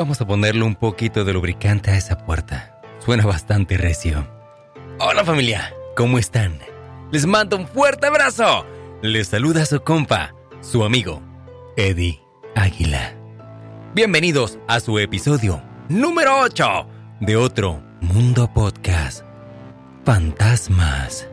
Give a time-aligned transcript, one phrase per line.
[0.00, 2.80] Vamos a ponerle un poquito de lubricante a esa puerta.
[3.00, 4.26] Suena bastante recio.
[4.98, 6.58] Hola familia, ¿cómo están?
[7.12, 8.64] Les mando un fuerte abrazo.
[9.02, 11.20] Les saluda su compa, su amigo,
[11.76, 12.22] Eddie
[12.56, 13.14] Águila.
[13.94, 16.86] Bienvenidos a su episodio número 8
[17.20, 19.22] de otro Mundo Podcast.
[20.06, 21.28] Fantasmas.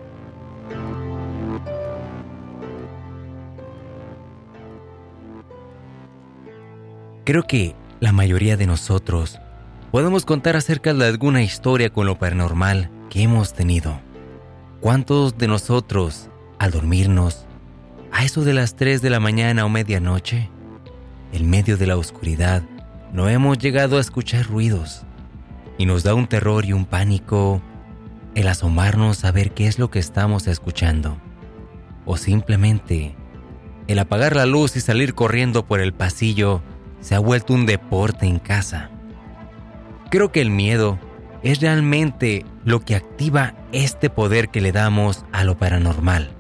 [7.24, 9.40] Creo que la mayoría de nosotros
[9.92, 14.00] podemos contar acerca de alguna historia con lo paranormal que hemos tenido.
[14.82, 16.30] ¿Cuántos de nosotros,
[16.60, 17.46] al dormirnos,
[18.12, 20.50] a eso de las 3 de la mañana o medianoche,
[21.32, 22.62] en medio de la oscuridad,
[23.12, 25.04] no hemos llegado a escuchar ruidos
[25.78, 27.62] y nos da un terror y un pánico
[28.36, 31.18] el asomarnos a ver qué es lo que estamos escuchando?
[32.06, 33.16] O simplemente
[33.88, 36.62] el apagar la luz y salir corriendo por el pasillo
[37.02, 38.90] se ha vuelto un deporte en casa.
[40.10, 41.00] Creo que el miedo
[41.44, 46.32] es realmente lo que activa este poder que le damos a lo paranormal.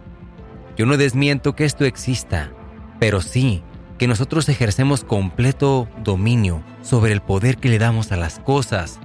[0.77, 2.51] Yo no desmiento que esto exista,
[2.99, 3.63] pero sí
[3.97, 8.99] que nosotros ejercemos completo dominio sobre el poder que le damos a las cosas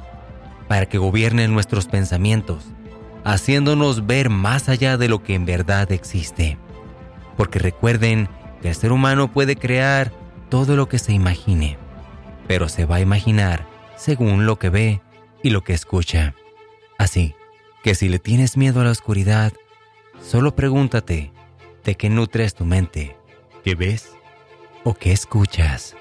[0.68, 2.64] para que gobiernen nuestros pensamientos,
[3.24, 6.58] haciéndonos ver más allá de lo que en verdad existe.
[7.36, 8.28] Porque recuerden
[8.60, 10.12] que el ser humano puede crear
[10.52, 11.78] todo lo que se imagine,
[12.46, 15.00] pero se va a imaginar según lo que ve
[15.42, 16.34] y lo que escucha.
[16.98, 17.34] Así
[17.82, 19.54] que si le tienes miedo a la oscuridad,
[20.20, 21.32] solo pregúntate
[21.84, 23.16] de qué nutres tu mente,
[23.64, 24.10] qué ves
[24.84, 25.96] o qué escuchas.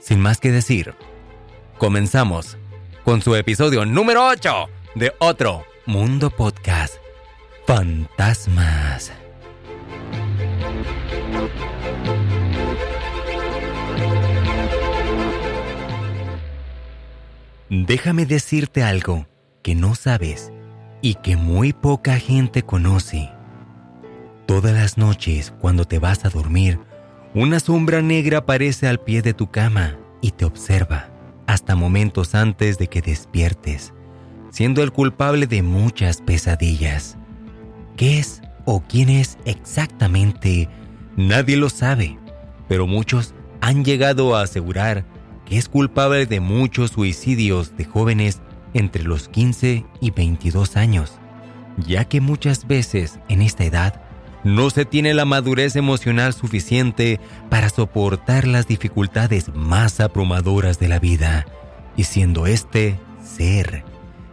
[0.00, 0.96] Sin más que decir,
[1.78, 2.58] comenzamos
[3.04, 6.96] con su episodio número 8 de otro Mundo Podcast.
[7.68, 9.12] Fantasmas.
[17.70, 19.28] Déjame decirte algo
[19.62, 20.50] que no sabes
[21.02, 23.30] y que muy poca gente conoce.
[24.46, 26.80] Todas las noches cuando te vas a dormir,
[27.32, 31.10] una sombra negra aparece al pie de tu cama y te observa
[31.46, 33.94] hasta momentos antes de que despiertes,
[34.50, 37.16] siendo el culpable de muchas pesadillas.
[37.96, 40.68] ¿Qué es o quién es exactamente?
[41.16, 42.18] Nadie lo sabe,
[42.66, 45.04] pero muchos han llegado a asegurar
[45.50, 48.40] es culpable de muchos suicidios de jóvenes
[48.72, 51.18] entre los 15 y 22 años,
[51.76, 54.02] ya que muchas veces en esta edad
[54.44, 60.98] no se tiene la madurez emocional suficiente para soportar las dificultades más abrumadoras de la
[60.98, 61.46] vida,
[61.96, 63.84] y siendo este ser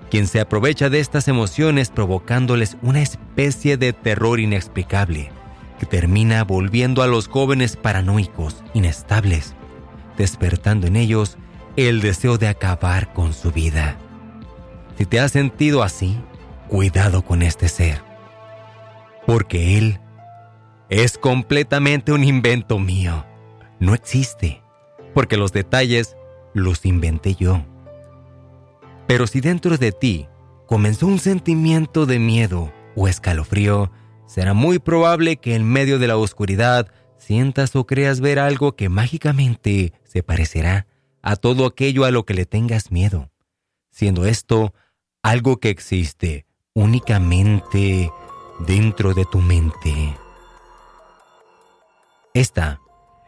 [0.09, 5.31] quien se aprovecha de estas emociones provocándoles una especie de terror inexplicable
[5.79, 9.53] que termina volviendo a los jóvenes paranoicos, inestables,
[10.17, 11.38] despertando en ellos
[11.75, 13.97] el deseo de acabar con su vida.
[14.97, 16.17] Si te has sentido así,
[16.67, 18.01] cuidado con este ser,
[19.25, 20.00] porque él
[20.89, 23.25] es completamente un invento mío.
[23.79, 24.63] No existe,
[25.13, 26.17] porque los detalles
[26.53, 27.63] los inventé yo.
[29.07, 30.28] Pero si dentro de ti
[30.66, 33.91] comenzó un sentimiento de miedo o escalofrío,
[34.25, 38.89] será muy probable que en medio de la oscuridad sientas o creas ver algo que
[38.89, 40.88] mágicamente parecerá
[41.22, 43.31] a todo aquello a lo que le tengas miedo,
[43.91, 44.73] siendo esto
[45.22, 48.11] algo que existe únicamente
[48.59, 50.16] dentro de tu mente.
[52.33, 52.79] Esta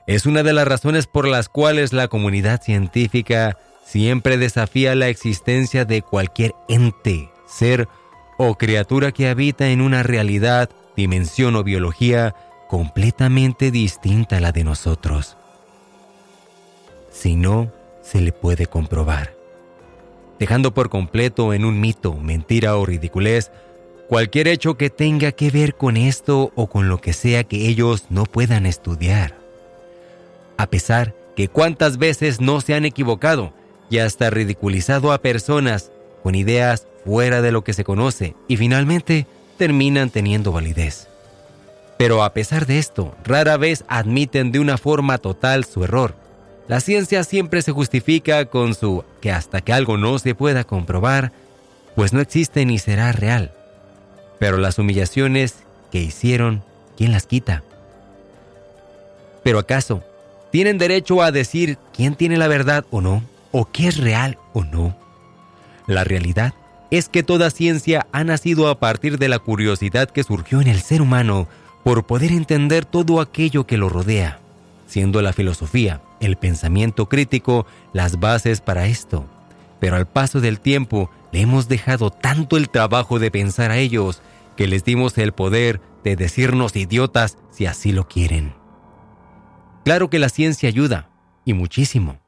[0.06, 5.84] es una de las razones por las cuales la comunidad científica siempre desafía la existencia
[5.84, 7.88] de cualquier ente, ser
[8.38, 12.36] o criatura que habita en una realidad, dimensión o biología
[12.70, 15.39] completamente distinta a la de nosotros.
[17.20, 17.70] Si no,
[18.02, 19.34] se le puede comprobar.
[20.40, 23.52] Dejando por completo en un mito, mentira o ridiculez
[24.08, 28.06] cualquier hecho que tenga que ver con esto o con lo que sea que ellos
[28.10, 29.36] no puedan estudiar.
[30.56, 33.52] A pesar que cuántas veces no se han equivocado
[33.90, 35.92] y hasta ridiculizado a personas
[36.24, 39.28] con ideas fuera de lo que se conoce y finalmente
[39.58, 41.10] terminan teniendo validez.
[41.98, 46.16] Pero a pesar de esto, rara vez admiten de una forma total su error.
[46.70, 51.32] La ciencia siempre se justifica con su que hasta que algo no se pueda comprobar,
[51.96, 53.52] pues no existe ni será real.
[54.38, 55.56] Pero las humillaciones
[55.92, 56.62] que hicieron,
[56.96, 57.64] ¿quién las quita?
[59.42, 60.04] Pero acaso,
[60.52, 63.24] ¿tienen derecho a decir quién tiene la verdad o no?
[63.52, 64.96] ¿O qué es real o no?
[65.88, 66.54] La realidad
[66.92, 70.82] es que toda ciencia ha nacido a partir de la curiosidad que surgió en el
[70.82, 71.48] ser humano
[71.84, 74.38] por poder entender todo aquello que lo rodea,
[74.86, 79.26] siendo la filosofía el pensamiento crítico las bases para esto.
[79.80, 84.22] Pero al paso del tiempo le hemos dejado tanto el trabajo de pensar a ellos
[84.58, 88.54] que les dimos el poder de decirnos idiotas si así lo quieren.
[89.86, 91.10] Claro que la ciencia ayuda,
[91.46, 92.20] y muchísimo,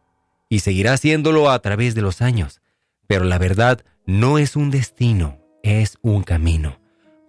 [0.50, 2.62] y seguirá haciéndolo a través de los años,
[3.08, 6.80] pero la verdad no es un destino, es un camino,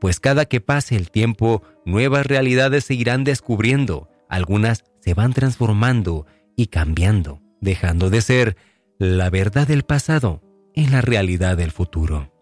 [0.01, 6.27] pues cada que pase el tiempo, nuevas realidades se irán descubriendo, algunas se van transformando
[6.57, 8.57] y cambiando, dejando de ser
[8.99, 10.43] la verdad del pasado
[10.75, 12.33] en la realidad del futuro.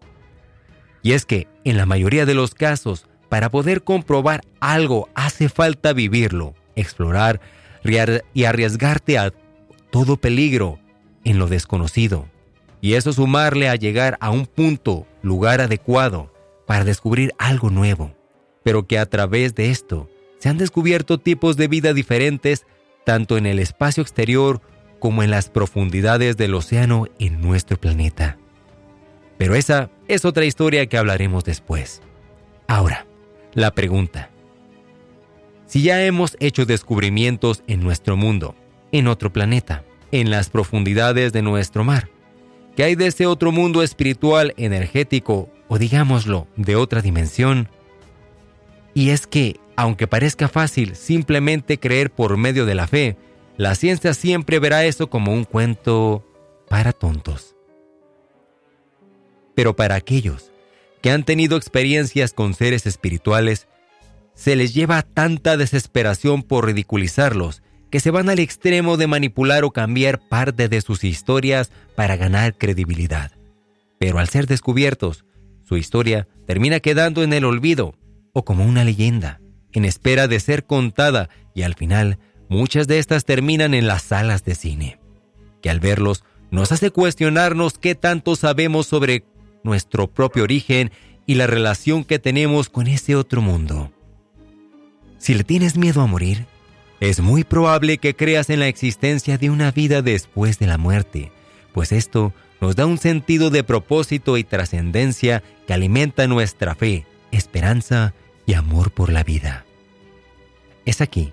[1.03, 5.93] Y es que, en la mayoría de los casos, para poder comprobar algo hace falta
[5.93, 7.41] vivirlo, explorar
[8.33, 9.33] y arriesgarte a
[9.89, 10.79] todo peligro
[11.23, 12.27] en lo desconocido.
[12.81, 16.33] Y eso sumarle a llegar a un punto, lugar adecuado,
[16.65, 18.13] para descubrir algo nuevo.
[18.63, 20.09] Pero que a través de esto
[20.39, 22.65] se han descubierto tipos de vida diferentes
[23.05, 24.61] tanto en el espacio exterior
[24.99, 28.37] como en las profundidades del océano en nuestro planeta.
[29.37, 32.01] Pero esa es otra historia que hablaremos después.
[32.67, 33.07] Ahora,
[33.53, 34.29] la pregunta.
[35.65, 38.55] Si ya hemos hecho descubrimientos en nuestro mundo,
[38.91, 42.09] en otro planeta, en las profundidades de nuestro mar,
[42.75, 47.69] ¿qué hay de ese otro mundo espiritual, energético o digámoslo, de otra dimensión?
[48.93, 53.17] Y es que, aunque parezca fácil simplemente creer por medio de la fe,
[53.57, 56.23] la ciencia siempre verá eso como un cuento
[56.69, 57.55] para tontos.
[59.55, 60.51] Pero para aquellos
[61.01, 63.67] que han tenido experiencias con seres espirituales,
[64.35, 69.71] se les lleva tanta desesperación por ridiculizarlos que se van al extremo de manipular o
[69.71, 73.31] cambiar parte de sus historias para ganar credibilidad.
[73.97, 75.25] Pero al ser descubiertos,
[75.63, 77.95] su historia termina quedando en el olvido
[78.31, 79.41] o como una leyenda,
[79.73, 82.19] en espera de ser contada y al final
[82.49, 84.99] muchas de estas terminan en las salas de cine,
[85.61, 89.23] que al verlos nos hace cuestionarnos qué tanto sabemos sobre
[89.63, 90.91] nuestro propio origen
[91.25, 93.91] y la relación que tenemos con ese otro mundo.
[95.17, 96.45] Si le tienes miedo a morir,
[96.99, 101.31] es muy probable que creas en la existencia de una vida después de la muerte,
[101.73, 108.13] pues esto nos da un sentido de propósito y trascendencia que alimenta nuestra fe, esperanza
[108.51, 109.65] y amor por la vida.
[110.85, 111.31] Es aquí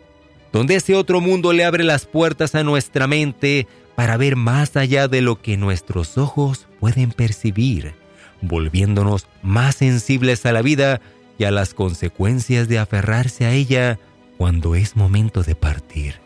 [0.53, 3.67] donde ese otro mundo le abre las puertas a nuestra mente
[3.97, 7.97] para ver más allá de lo que nuestros ojos pueden percibir,
[8.41, 11.00] volviéndonos más sensibles a la vida
[11.38, 13.99] y a las consecuencias de aferrarse a ella
[14.37, 16.20] cuando es momento de partir.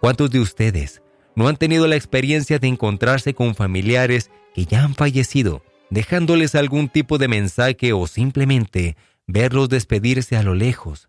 [0.00, 1.02] ¿Cuántos de ustedes
[1.36, 6.88] no han tenido la experiencia de encontrarse con familiares que ya han fallecido, dejándoles algún
[6.88, 11.08] tipo de mensaje o simplemente verlos despedirse a lo lejos,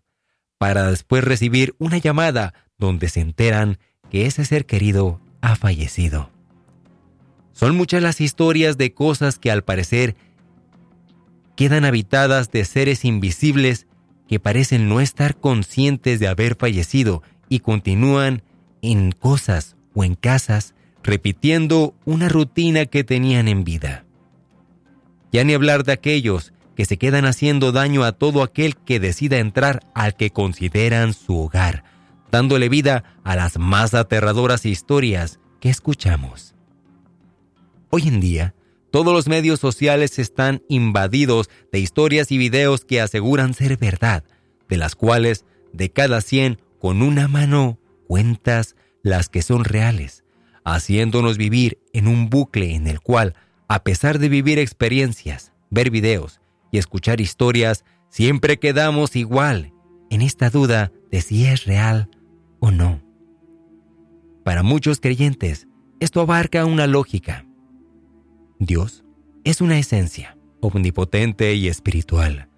[0.58, 3.78] para después recibir una llamada donde se enteran
[4.10, 6.30] que ese ser querido ha fallecido.
[7.52, 10.16] Son muchas las historias de cosas que al parecer
[11.56, 13.86] quedan habitadas de seres invisibles
[14.28, 18.42] que parecen no estar conscientes de haber fallecido y continúan
[18.82, 24.04] en cosas o en casas repitiendo una rutina que tenían en vida.
[25.32, 29.38] Ya ni hablar de aquellos que se quedan haciendo daño a todo aquel que decida
[29.38, 31.82] entrar al que consideran su hogar,
[32.30, 36.54] dándole vida a las más aterradoras historias que escuchamos.
[37.90, 38.54] Hoy en día,
[38.92, 44.22] todos los medios sociales están invadidos de historias y videos que aseguran ser verdad,
[44.68, 50.22] de las cuales de cada 100 con una mano cuentas las que son reales,
[50.62, 53.34] haciéndonos vivir en un bucle en el cual,
[53.66, 56.37] a pesar de vivir experiencias, ver videos
[56.70, 59.72] y escuchar historias, siempre quedamos igual
[60.10, 62.10] en esta duda de si es real
[62.60, 63.02] o no.
[64.44, 65.68] Para muchos creyentes,
[66.00, 67.44] esto abarca una lógica.
[68.58, 69.04] Dios
[69.44, 72.48] es una esencia omnipotente y espiritual,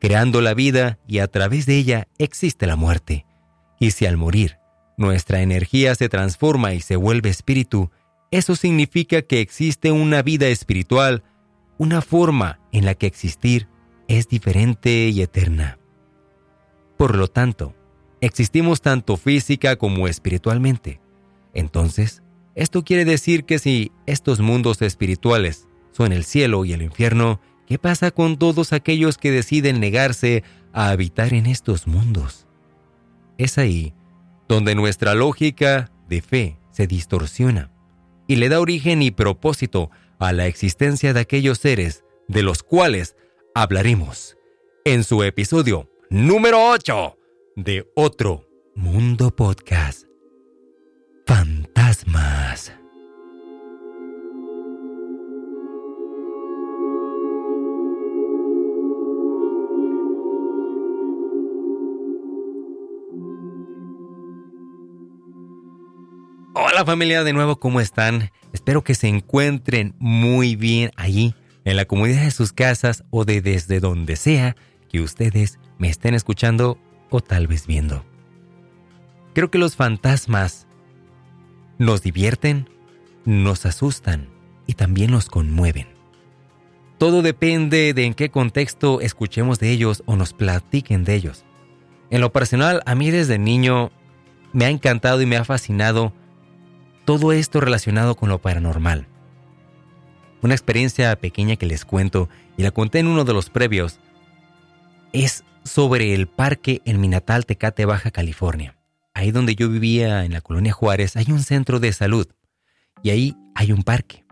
[0.00, 3.26] creando la vida y a través de ella existe la muerte.
[3.78, 4.58] Y si al morir
[4.96, 7.90] nuestra energía se transforma y se vuelve espíritu,
[8.30, 11.22] eso significa que existe una vida espiritual
[11.78, 13.68] una forma en la que existir
[14.08, 15.78] es diferente y eterna.
[16.96, 17.74] Por lo tanto,
[18.20, 21.00] existimos tanto física como espiritualmente.
[21.52, 22.22] Entonces,
[22.54, 27.78] esto quiere decir que si estos mundos espirituales son el cielo y el infierno, ¿qué
[27.78, 30.42] pasa con todos aquellos que deciden negarse
[30.72, 32.46] a habitar en estos mundos?
[33.36, 33.92] Es ahí
[34.48, 37.70] donde nuestra lógica de fe se distorsiona
[38.26, 43.16] y le da origen y propósito a la existencia de aquellos seres de los cuales
[43.54, 44.36] hablaremos
[44.84, 47.16] en su episodio número 8
[47.56, 50.06] de Otro Mundo Podcast.
[51.26, 52.72] Fantasmas.
[66.76, 68.30] Hola familia, de nuevo, ¿cómo están?
[68.52, 73.40] Espero que se encuentren muy bien allí, en la comunidad de sus casas o de
[73.40, 74.56] desde donde sea
[74.90, 76.78] que ustedes me estén escuchando
[77.08, 78.04] o tal vez viendo.
[79.32, 80.66] Creo que los fantasmas
[81.78, 82.68] nos divierten,
[83.24, 84.28] nos asustan
[84.66, 85.86] y también nos conmueven.
[86.98, 91.46] Todo depende de en qué contexto escuchemos de ellos o nos platiquen de ellos.
[92.10, 93.92] En lo personal, a mí desde niño
[94.52, 96.12] me ha encantado y me ha fascinado
[97.06, 99.06] todo esto relacionado con lo paranormal.
[100.42, 104.00] Una experiencia pequeña que les cuento y la conté en uno de los previos
[105.12, 108.76] es sobre el parque en mi natal Tecate, Baja California.
[109.14, 112.26] Ahí donde yo vivía en la colonia Juárez hay un centro de salud
[113.02, 114.26] y ahí hay un parque.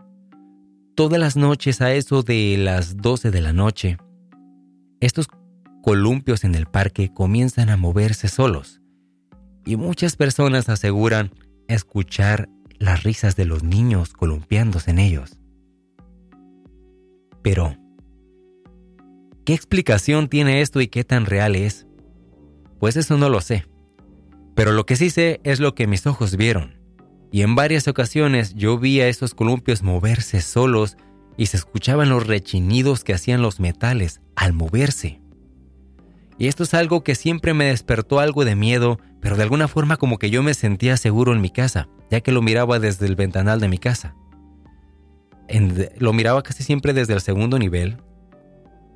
[0.95, 3.97] Todas las noches a eso de las 12 de la noche,
[4.99, 5.27] estos
[5.81, 8.81] columpios en el parque comienzan a moverse solos
[9.65, 11.31] y muchas personas aseguran
[11.67, 15.37] escuchar las risas de los niños columpiándose en ellos.
[17.41, 17.77] Pero,
[19.45, 21.87] ¿qué explicación tiene esto y qué tan real es?
[22.79, 23.65] Pues eso no lo sé.
[24.55, 26.79] Pero lo que sí sé es lo que mis ojos vieron.
[27.31, 30.97] Y en varias ocasiones yo vi a esos columpios moverse solos
[31.37, 35.21] y se escuchaban los rechinidos que hacían los metales al moverse.
[36.37, 39.97] Y esto es algo que siempre me despertó algo de miedo, pero de alguna forma
[39.97, 43.15] como que yo me sentía seguro en mi casa, ya que lo miraba desde el
[43.15, 44.15] ventanal de mi casa.
[45.97, 47.97] lo miraba casi siempre desde el segundo nivel.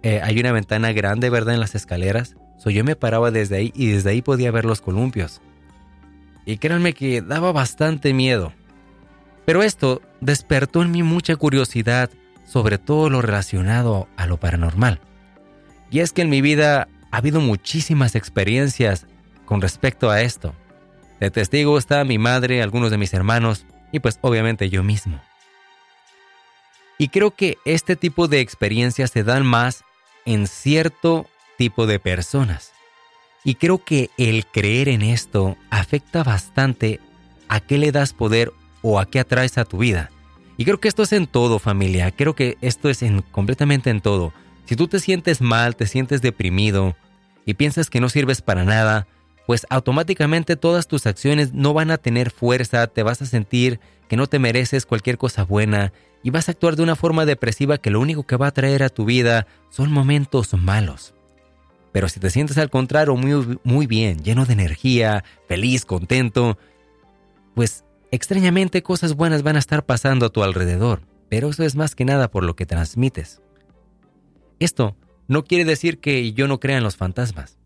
[0.04, 2.36] Eh, hay una ventana grande, ¿verdad?, en las escaleras.
[2.58, 5.42] So yo me paraba desde ahí y desde ahí podía ver los columpios.
[6.46, 8.54] Y créanme que daba bastante miedo.
[9.46, 12.10] Pero esto despertó en mí mucha curiosidad
[12.46, 15.00] sobre todo lo relacionado a lo paranormal.
[15.92, 19.08] Y es que en mi vida ha habido muchísimas experiencias
[19.46, 20.54] con respecto a esto.
[21.20, 25.20] De testigo está mi madre, algunos de mis hermanos y pues obviamente yo mismo.
[26.98, 29.84] Y creo que este tipo de experiencias se dan más
[30.26, 32.74] en cierto tipo de personas.
[33.44, 37.00] Y creo que el creer en esto afecta bastante
[37.48, 38.52] a qué le das poder
[38.82, 40.12] o a qué atraes a tu vida.
[40.58, 42.12] Y creo que esto es en todo, familia.
[42.12, 44.34] Creo que esto es en, completamente en todo.
[44.70, 46.96] Si tú te sientes mal, te sientes deprimido
[47.44, 49.08] y piensas que no sirves para nada,
[49.48, 54.16] pues automáticamente todas tus acciones no van a tener fuerza, te vas a sentir que
[54.16, 57.90] no te mereces cualquier cosa buena y vas a actuar de una forma depresiva que
[57.90, 61.16] lo único que va a traer a tu vida son momentos malos.
[61.92, 66.60] Pero si te sientes al contrario muy, muy bien, lleno de energía, feliz, contento,
[67.56, 71.96] pues extrañamente cosas buenas van a estar pasando a tu alrededor, pero eso es más
[71.96, 73.42] que nada por lo que transmites.
[74.60, 74.96] Esto
[75.28, 77.58] no quiere decir que yo no crea en los fantasmas.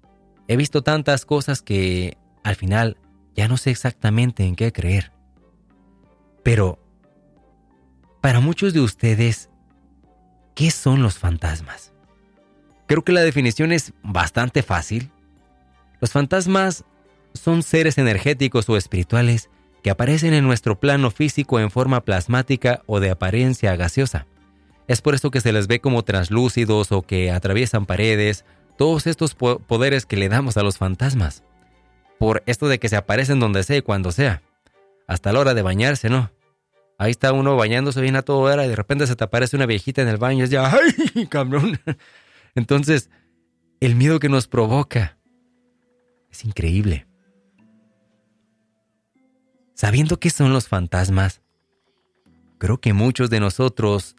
[0.47, 2.97] He visto tantas cosas que al final
[3.35, 5.12] ya no sé exactamente en qué creer.
[6.43, 6.79] Pero,
[8.21, 9.50] para muchos de ustedes,
[10.55, 11.93] ¿qué son los fantasmas?
[12.85, 15.09] Creo que la definición es bastante fácil.
[16.01, 16.83] Los fantasmas
[17.33, 19.50] son seres energéticos o espirituales
[19.81, 24.27] que aparecen en nuestro plano físico en forma plasmática o de apariencia gaseosa.
[24.87, 28.45] Es por esto que se les ve como translúcidos o que atraviesan paredes,
[28.77, 31.43] todos estos poderes que le damos a los fantasmas.
[32.19, 34.41] Por esto de que se aparecen donde sea y cuando sea.
[35.07, 36.31] Hasta la hora de bañarse, ¿no?
[36.97, 39.65] Ahí está uno bañándose bien a toda hora y de repente se te aparece una
[39.65, 40.71] viejita en el baño y es ya,
[41.15, 41.79] ¡ay, cabrón!
[42.55, 43.09] Entonces,
[43.79, 45.17] el miedo que nos provoca
[46.31, 47.07] es increíble.
[49.73, 51.41] Sabiendo qué son los fantasmas,
[52.57, 54.15] creo que muchos de nosotros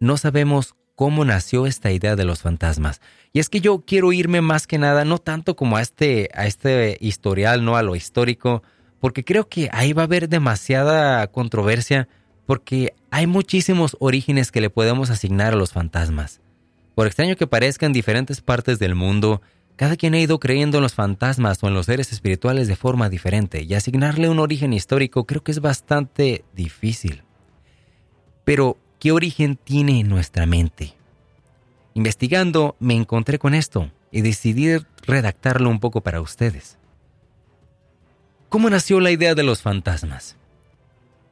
[0.00, 3.00] no sabemos cómo nació esta idea de los fantasmas.
[3.32, 6.46] Y es que yo quiero irme más que nada, no tanto como a este, a
[6.46, 8.62] este historial, no a lo histórico,
[8.98, 12.08] porque creo que ahí va a haber demasiada controversia,
[12.46, 16.40] porque hay muchísimos orígenes que le podemos asignar a los fantasmas.
[16.94, 19.42] Por extraño que parezca en diferentes partes del mundo,
[19.76, 23.10] cada quien ha ido creyendo en los fantasmas o en los seres espirituales de forma
[23.10, 27.22] diferente, y asignarle un origen histórico creo que es bastante difícil.
[28.44, 30.94] Pero ¿Qué origen tiene en nuestra mente?
[31.92, 36.78] Investigando me encontré con esto y decidí redactarlo un poco para ustedes.
[38.48, 40.36] ¿Cómo nació la idea de los fantasmas?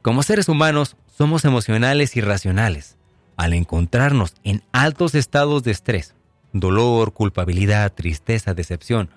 [0.03, 2.97] Como seres humanos somos emocionales y racionales.
[3.35, 6.13] Al encontrarnos en altos estados de estrés,
[6.53, 9.09] dolor, culpabilidad, tristeza, decepción,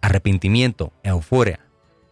[0.00, 1.60] arrepentimiento, euforia,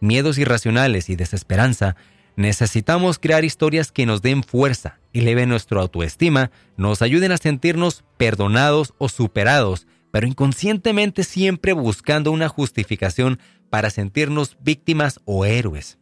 [0.01, 1.95] miedos irracionales y desesperanza,
[2.37, 8.93] Necesitamos crear historias que nos den fuerza, eleven nuestra autoestima, nos ayuden a sentirnos perdonados
[8.97, 15.97] o superados, pero inconscientemente siempre buscando una justificación para sentirnos víctimas o héroes.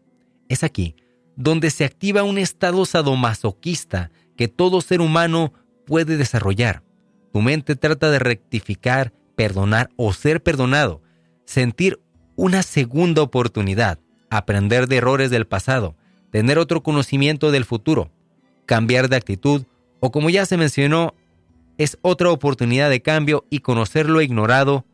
[0.50, 0.95] Es aquí
[1.36, 5.53] donde se activa un estado sadomasoquista que todo ser humano
[5.86, 6.84] puede desarrollar.
[7.31, 11.01] Tu mente trata de rectificar, perdonar o ser perdonado,
[11.45, 12.00] sentir
[12.36, 15.95] una segunda oportunidad, aprender de errores del pasado,
[16.31, 18.12] tener otro conocimiento del futuro,
[18.65, 19.65] cambiar de actitud
[20.00, 21.15] o como ya se mencionó,
[21.77, 24.86] es otra oportunidad de cambio y conocer lo ignorado,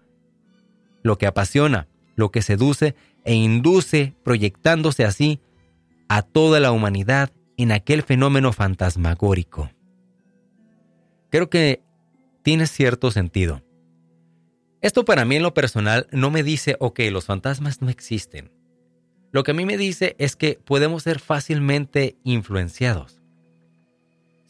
[1.03, 5.39] lo que apasiona, lo que seduce e induce proyectándose así
[6.07, 9.69] a toda la humanidad en aquel fenómeno fantasmagórico.
[11.29, 11.83] Creo que
[12.43, 13.61] tiene cierto sentido.
[14.81, 18.51] Esto para mí en lo personal no me dice, ok, los fantasmas no existen.
[19.31, 23.20] Lo que a mí me dice es que podemos ser fácilmente influenciados.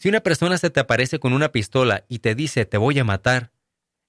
[0.02, 3.04] Si una persona se te aparece con una pistola y te dice te voy a
[3.04, 3.52] matar,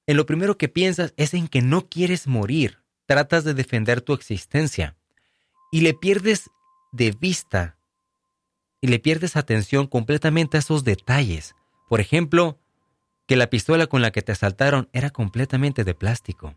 [0.07, 4.15] en lo primero que piensas es en que no quieres morir, tratas de defender tu
[4.15, 4.97] existencia
[5.71, 6.49] y le pierdes
[6.93, 7.77] de vista
[8.81, 11.55] y le pierdes atención completamente a esos detalles.
[11.91, 12.59] Por ejemplo,
[13.27, 16.55] que la pistola con la que te asaltaron era completamente de plástico.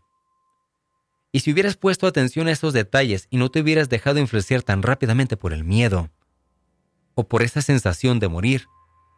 [1.30, 4.82] Y si hubieras puesto atención a esos detalles y no te hubieras dejado influenciar tan
[4.82, 6.10] rápidamente por el miedo,
[7.14, 8.66] o por esa sensación de morir,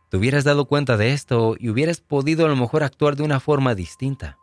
[0.08, 3.40] te hubieras dado cuenta de esto y hubieras podido a lo mejor actuar de una
[3.40, 4.38] forma distinta.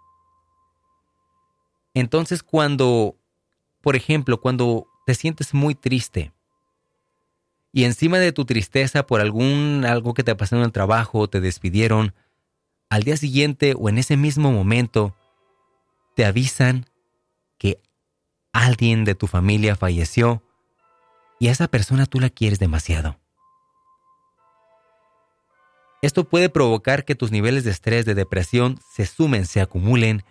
[1.93, 3.15] Entonces cuando,
[3.81, 6.33] por ejemplo, cuando te sientes muy triste
[7.71, 11.41] y encima de tu tristeza por algún algo que te pasó en el trabajo, te
[11.41, 12.13] despidieron,
[12.89, 15.15] al día siguiente o en ese mismo momento
[16.15, 16.85] te avisan
[17.57, 17.81] que
[18.53, 20.43] alguien de tu familia falleció
[21.39, 23.19] y a esa persona tú la quieres demasiado.
[26.05, 30.23] Esto puede provocar que tus niveles de estrés, de depresión se sumen, se acumulen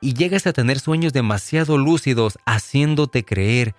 [0.00, 3.74] y llegues a tener sueños demasiado lúcidos haciéndote creer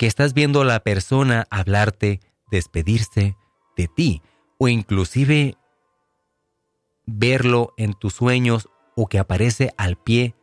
[0.00, 2.18] que estás viendo a la persona hablarte,
[2.50, 3.36] despedirse
[3.76, 4.20] de ti
[4.58, 5.56] o inclusive
[7.06, 10.34] verlo en tus sueños o que aparece al pie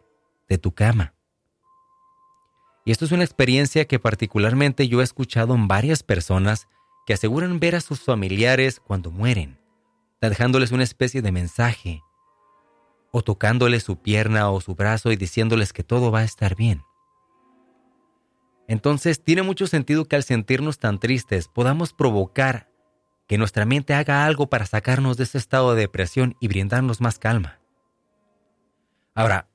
[0.47, 1.13] de tu cama.
[2.85, 6.69] Y esto es una experiencia que particularmente yo he escuchado en varias personas
[7.05, 9.61] que aseguran ver a sus familiares cuando mueren,
[10.29, 12.01] dejándoles una especie de mensaje,
[13.12, 16.84] o tocándoles su pierna o su brazo y diciéndoles que todo va a estar bien.
[18.67, 22.69] Entonces tiene mucho sentido que al sentirnos tan tristes podamos provocar
[23.27, 27.19] que nuestra mente haga algo para sacarnos de ese estado de depresión y brindarnos más
[27.19, 27.60] calma.
[29.13, 29.49] Ahora,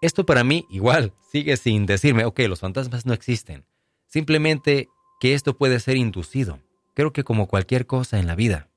[0.00, 3.66] esto para mí igual sigue sin decirme, ok, los fantasmas no existen.
[4.06, 4.88] Simplemente
[5.20, 6.58] que esto puede ser inducido.
[6.94, 8.69] Creo que como cualquier cosa en la vida.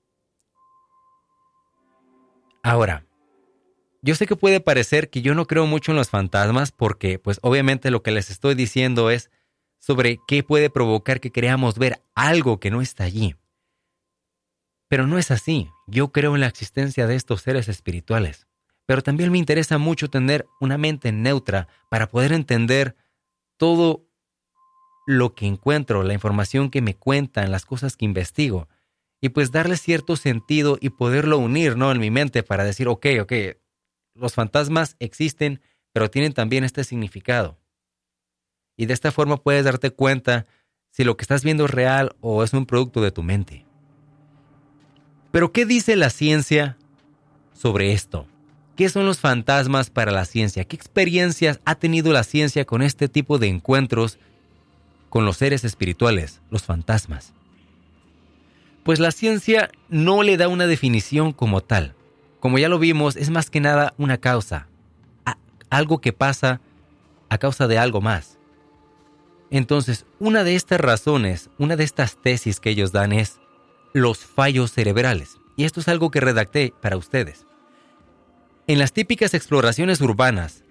[2.63, 3.05] Ahora,
[4.01, 7.39] yo sé que puede parecer que yo no creo mucho en los fantasmas porque, pues
[7.41, 9.29] obviamente lo que les estoy diciendo es
[9.79, 13.35] sobre qué puede provocar que creamos ver algo que no está allí.
[14.87, 15.69] Pero no es así.
[15.87, 18.47] Yo creo en la existencia de estos seres espirituales.
[18.85, 22.95] Pero también me interesa mucho tener una mente neutra para poder entender
[23.57, 24.05] todo
[25.05, 28.69] lo que encuentro, la información que me cuentan, las cosas que investigo.
[29.23, 31.93] Y pues darle cierto sentido y poderlo unir, ¿no?
[31.93, 33.31] En mi mente para decir, ok, ok,
[34.15, 35.61] los fantasmas existen,
[35.93, 37.57] pero tienen también este significado.
[38.75, 40.45] Y de esta forma puedes darte cuenta
[40.89, 43.65] si lo que estás viendo es real o es un producto de tu mente.
[45.31, 46.75] Pero ¿qué dice la ciencia
[47.53, 48.27] sobre esto?
[48.75, 50.65] ¿Qué son los fantasmas para la ciencia?
[50.65, 54.19] ¿Qué experiencias ha tenido la ciencia con este tipo de encuentros
[55.07, 57.31] con los seres espirituales, los fantasmas?
[58.83, 61.95] Pues la ciencia no le da una definición como tal.
[62.39, 64.67] Como ya lo vimos, es más que nada una causa,
[65.69, 66.61] algo que pasa
[67.29, 68.37] a causa de algo más.
[69.49, 73.39] Entonces, una de estas razones, una de estas tesis que ellos dan es
[73.93, 75.37] los fallos cerebrales.
[75.55, 77.45] Y esto es algo que redacté para ustedes.
[78.67, 80.63] En las típicas exploraciones urbanas,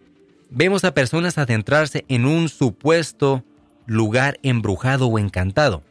[0.50, 3.44] vemos a personas adentrarse en un supuesto
[3.86, 5.82] lugar embrujado o encantado.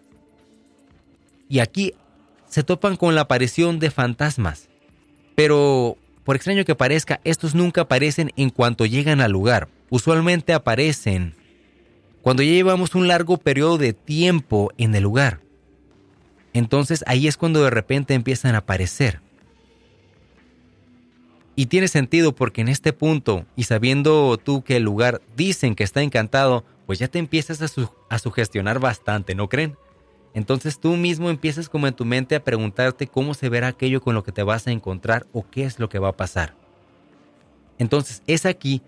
[1.47, 1.93] Y aquí
[2.51, 4.67] se topan con la aparición de fantasmas.
[5.35, 9.69] Pero, por extraño que parezca, estos nunca aparecen en cuanto llegan al lugar.
[9.89, 11.33] Usualmente aparecen
[12.21, 15.39] cuando ya llevamos un largo periodo de tiempo en el lugar.
[16.53, 19.21] Entonces ahí es cuando de repente empiezan a aparecer.
[21.55, 25.85] Y tiene sentido porque en este punto, y sabiendo tú que el lugar dicen que
[25.85, 29.77] está encantado, pues ya te empiezas a, sugestionar bastante, ¿no creen?
[30.33, 34.15] Entonces tú mismo empiezas como en tu mente a preguntarte cómo se verá aquello con
[34.15, 36.55] lo que te vas a encontrar o qué es lo que va a pasar.
[37.77, 38.81] Entonces es aquí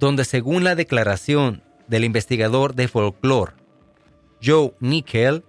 [0.00, 3.52] donde según la declaración del investigador de folclore
[4.42, 5.44] Joe Nickel,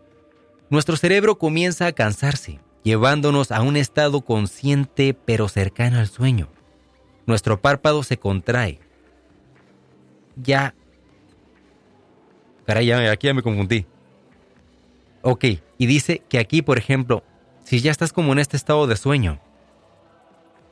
[0.70, 6.50] nuestro cerebro comienza a cansarse, llevándonos a un estado consciente pero cercano al sueño.
[7.26, 8.80] Nuestro párpado se contrae.
[10.36, 10.74] Ya...
[12.66, 13.86] Caray, ya, aquí ya me confundí.
[15.22, 15.46] Ok,
[15.78, 17.24] y dice que aquí, por ejemplo,
[17.64, 19.40] si ya estás como en este estado de sueño,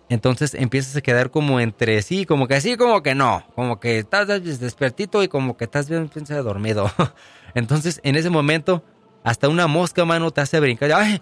[0.10, 4.00] entonces empiezas a quedar como entre sí, como que sí, como que no, como que
[4.00, 4.28] estás
[4.60, 6.10] despertito y como que estás bien
[6.44, 6.90] dormido.
[7.56, 8.84] Entonces, en ese momento,
[9.24, 11.22] hasta una mosca, mano, te hace brincar.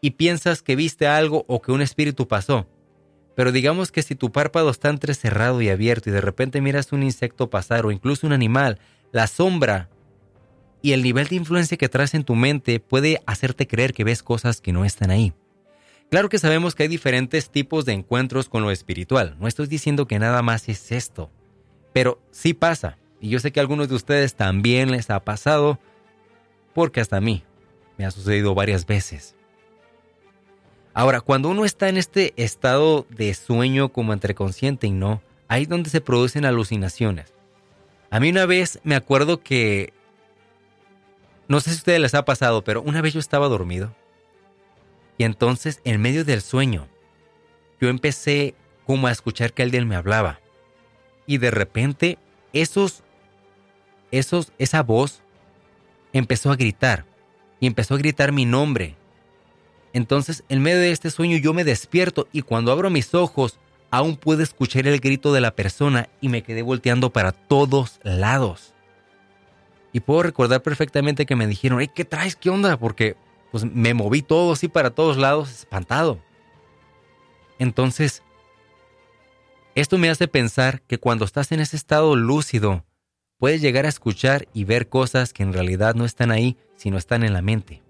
[0.00, 2.66] Y piensas que viste algo o que un espíritu pasó.
[3.36, 6.92] Pero digamos que si tu párpado está entre cerrado y abierto y de repente miras
[6.92, 8.80] un insecto pasar o incluso un animal,
[9.12, 9.90] la sombra
[10.82, 14.22] y el nivel de influencia que traes en tu mente puede hacerte creer que ves
[14.22, 15.32] cosas que no están ahí.
[16.10, 19.36] Claro que sabemos que hay diferentes tipos de encuentros con lo espiritual.
[19.40, 21.30] No estoy diciendo que nada más es esto.
[21.92, 22.96] Pero sí pasa.
[23.20, 25.80] Y yo sé que a algunos de ustedes también les ha pasado.
[26.74, 27.42] Porque hasta a mí
[27.98, 29.34] me ha sucedido varias veces.
[30.94, 35.64] Ahora, cuando uno está en este estado de sueño como entre consciente y no, ahí
[35.64, 37.34] es donde se producen alucinaciones.
[38.10, 39.92] A mí una vez me acuerdo que...
[41.48, 43.94] No sé si a ustedes les ha pasado, pero una vez yo estaba dormido
[45.18, 46.88] y entonces, en medio del sueño,
[47.80, 48.54] yo empecé
[48.86, 50.40] como a escuchar que alguien me hablaba.
[51.26, 52.18] Y de repente,
[52.52, 53.02] esos,
[54.10, 55.22] esos, esa voz
[56.12, 57.04] empezó a gritar.
[57.60, 58.96] Y empezó a gritar mi nombre.
[59.92, 63.58] Entonces, en medio de este sueño, yo me despierto y cuando abro mis ojos,
[63.90, 68.74] aún puedo escuchar el grito de la persona y me quedé volteando para todos lados.
[69.96, 72.36] Y puedo recordar perfectamente que me dijeron, ¿qué traes?
[72.36, 72.78] ¿Qué onda?
[72.78, 73.16] Porque
[73.50, 76.18] pues me moví todo así para todos lados, espantado.
[77.58, 78.22] Entonces,
[79.74, 82.84] esto me hace pensar que cuando estás en ese estado lúcido,
[83.38, 87.24] puedes llegar a escuchar y ver cosas que en realidad no están ahí, sino están
[87.24, 87.82] en la mente.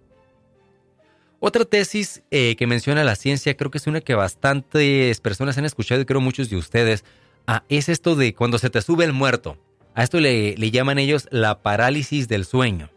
[1.40, 5.64] Otra tesis eh, que menciona la ciencia, creo que es una que bastantes personas han
[5.64, 7.04] escuchado y creo muchos de ustedes,
[7.48, 9.58] ah, es esto de cuando se te sube el muerto.
[9.96, 12.90] A esto le, llaman ellos la parálisis del sueño,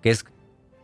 [0.00, 0.24] que es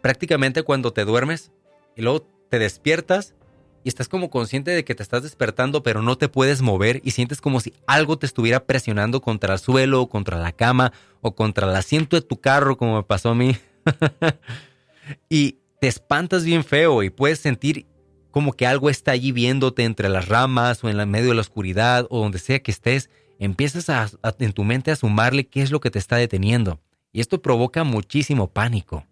[0.00, 1.52] prácticamente cuando te duermes
[1.94, 3.36] y luego te despiertas
[3.84, 7.12] y estás como consciente de que te estás despertando pero no te puedes mover y
[7.12, 11.36] sientes como si algo te estuviera presionando contra el suelo o contra la cama o
[11.36, 13.56] contra el asiento de tu carro como me pasó a mí.
[15.28, 17.86] y te espantas bien feo y puedes sentir
[18.32, 22.08] como que algo está allí viéndote entre las ramas o en medio de la oscuridad
[22.10, 23.10] o donde sea que estés.
[23.42, 26.80] Empiezas a, en tu mente a sumarle qué es lo que te está deteniendo.
[27.12, 29.04] Y esto provoca muchísimo pánico.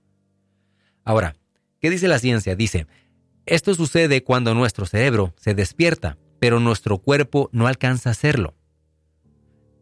[1.04, 1.34] Ahora,
[1.80, 2.54] ¿qué dice la ciencia?
[2.54, 2.86] Dice,
[3.44, 8.54] esto sucede cuando nuestro cerebro se despierta, pero nuestro cuerpo no alcanza a hacerlo.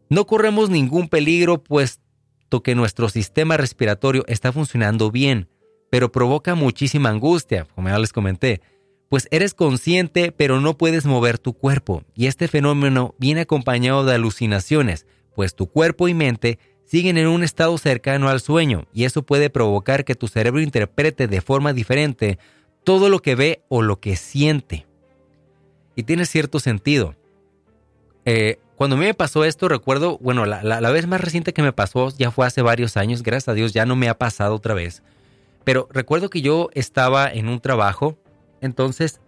[0.09, 5.47] No corremos ningún peligro puesto que nuestro sistema respiratorio está funcionando bien,
[5.91, 8.61] pero provoca muchísima angustia, como ya les comenté,
[9.09, 14.15] pues eres consciente pero no puedes mover tu cuerpo, y este fenómeno viene acompañado de
[14.15, 19.23] alucinaciones, pues tu cuerpo y mente siguen en un estado cercano al sueño y eso
[19.23, 22.39] puede provocar que tu cerebro interprete de forma diferente
[22.83, 24.87] todo lo que ve o lo que siente.
[25.95, 27.15] Y tiene cierto sentido.
[28.25, 31.61] Eh, cuando a mí me pasó esto, recuerdo, bueno, la, la, vez más reciente que
[31.61, 34.55] me pasó ya fue hace varios años, gracias a Dios ya no me ha pasado
[34.55, 35.03] otra vez.
[35.63, 38.17] Pero recuerdo que yo estaba en un trabajo,
[38.61, 39.21] entonces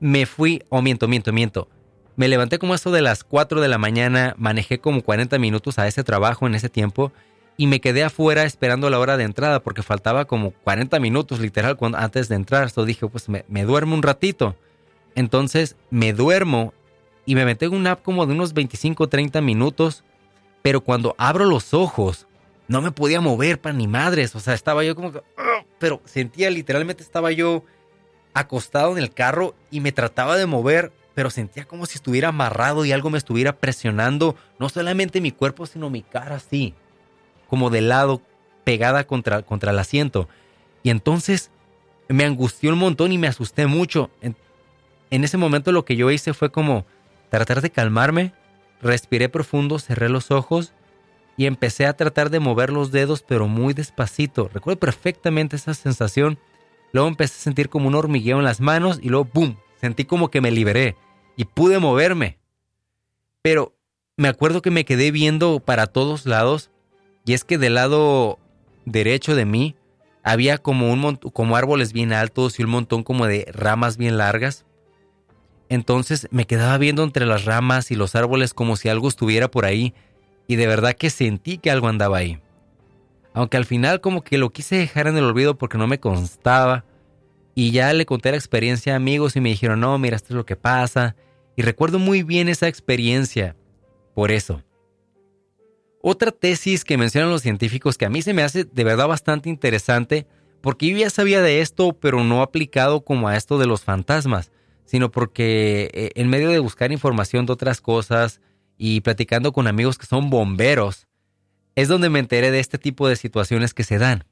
[0.00, 1.68] me fui, o miento, miento, miento.
[2.16, 5.86] Me levanté como eso de las 4 de la mañana, manejé como 40 minutos a
[5.86, 7.12] ese trabajo en ese tiempo
[7.56, 11.76] y me quedé afuera esperando la hora de entrada porque faltaba como 40 minutos literal
[11.76, 12.62] cuando, antes de entrar.
[12.62, 14.56] Entonces dije, pues me, duermo un ratito.
[15.16, 16.72] Entonces me duermo
[17.26, 20.04] y me metí en un nap como de unos 25 o 30 minutos,
[20.62, 22.28] pero cuando abro los ojos
[22.68, 24.36] no me podía mover para ni madres.
[24.36, 25.20] O sea, estaba yo como que...
[25.80, 27.64] pero sentía literalmente, estaba yo
[28.34, 32.84] acostado en el carro y me trataba de mover pero sentía como si estuviera amarrado
[32.84, 36.74] y algo me estuviera presionando, no solamente mi cuerpo, sino mi cara así,
[37.48, 38.22] como de lado,
[38.62, 40.28] pegada contra, contra el asiento.
[40.84, 41.50] Y entonces
[42.06, 44.10] me angustió un montón y me asusté mucho.
[44.20, 44.36] En,
[45.10, 46.86] en ese momento lo que yo hice fue como
[47.30, 48.32] tratar de calmarme,
[48.80, 50.72] respiré profundo, cerré los ojos
[51.36, 54.48] y empecé a tratar de mover los dedos, pero muy despacito.
[54.54, 56.38] Recuerdo perfectamente esa sensación.
[56.92, 59.56] Luego empecé a sentir como un hormigueo en las manos y luego, ¡boom!
[59.80, 60.96] Sentí como que me liberé
[61.36, 62.38] y pude moverme.
[63.42, 63.76] Pero
[64.16, 66.70] me acuerdo que me quedé viendo para todos lados
[67.24, 68.38] y es que del lado
[68.84, 69.76] derecho de mí
[70.24, 74.64] había como, un como árboles bien altos y un montón como de ramas bien largas.
[75.68, 79.64] Entonces me quedaba viendo entre las ramas y los árboles como si algo estuviera por
[79.64, 79.94] ahí
[80.46, 82.40] y de verdad que sentí que algo andaba ahí.
[83.38, 86.84] Aunque al final como que lo quise dejar en el olvido porque no me constaba
[87.54, 90.36] y ya le conté la experiencia a amigos y me dijeron, no, mira, esto es
[90.36, 91.14] lo que pasa.
[91.54, 93.54] Y recuerdo muy bien esa experiencia.
[94.12, 94.64] Por eso.
[96.02, 99.48] Otra tesis que mencionan los científicos que a mí se me hace de verdad bastante
[99.48, 100.26] interesante,
[100.60, 104.50] porque yo ya sabía de esto, pero no aplicado como a esto de los fantasmas,
[104.84, 108.40] sino porque eh, en medio de buscar información de otras cosas
[108.76, 111.07] y platicando con amigos que son bomberos,
[111.78, 114.24] es donde me enteré de este tipo de situaciones que se dan.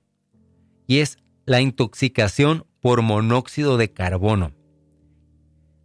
[0.88, 4.52] Y es la intoxicación por monóxido de carbono.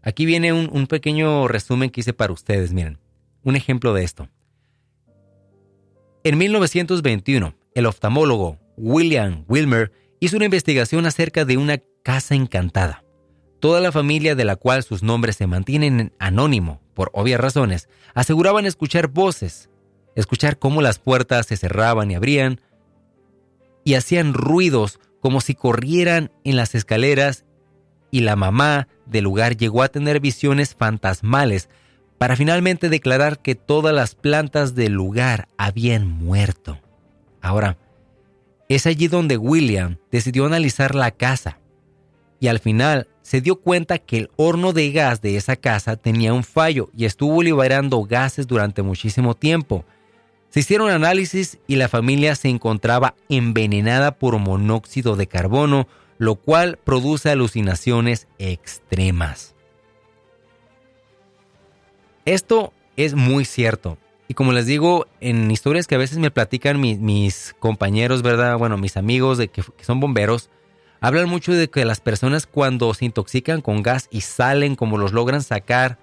[0.02, 2.98] Aquí viene un, pequeño resumen que hice para ustedes, miren,
[3.44, 4.28] un ejemplo de esto.
[6.24, 13.04] En 1921, el oftalmólogo William Wilmer hizo una investigación acerca de una casa encantada.
[13.60, 18.66] Toda la familia de la cual sus nombres se mantienen anónimo, por obvias razones, aseguraban
[18.66, 19.70] escuchar voces,
[20.16, 22.62] escuchar cómo las puertas se cerraban y abrían,
[23.84, 27.46] y hacían ruidos como si corrieran en las escaleras,
[28.12, 31.70] y la mamá del lugar llegó a tener visiones fantasmales
[32.18, 36.78] para finalmente declarar que todas las plantas del lugar habían muerto.
[37.42, 37.78] Ahora,
[38.70, 41.58] es allí donde William decidió analizar la casa
[42.40, 46.34] y al final se dio cuenta que el horno de gas de esa casa tenía
[46.34, 49.86] un fallo y estuvo liberando gases durante muchísimo tiempo.
[50.52, 55.88] Se hicieron análisis y la familia se encontraba envenenada por monóxido de carbono,
[56.18, 59.56] lo cual produce alucinaciones extremas.
[62.26, 63.98] Esto es muy cierto.
[64.28, 68.58] Y como les digo, en historias que a veces me platican mis, compañeros, ¿verdad?
[68.58, 70.50] Bueno, mis amigos de que, son bomberos,
[71.00, 75.14] hablan mucho de que las personas cuando se intoxican con gas y salen, como los
[75.14, 75.98] logran sacar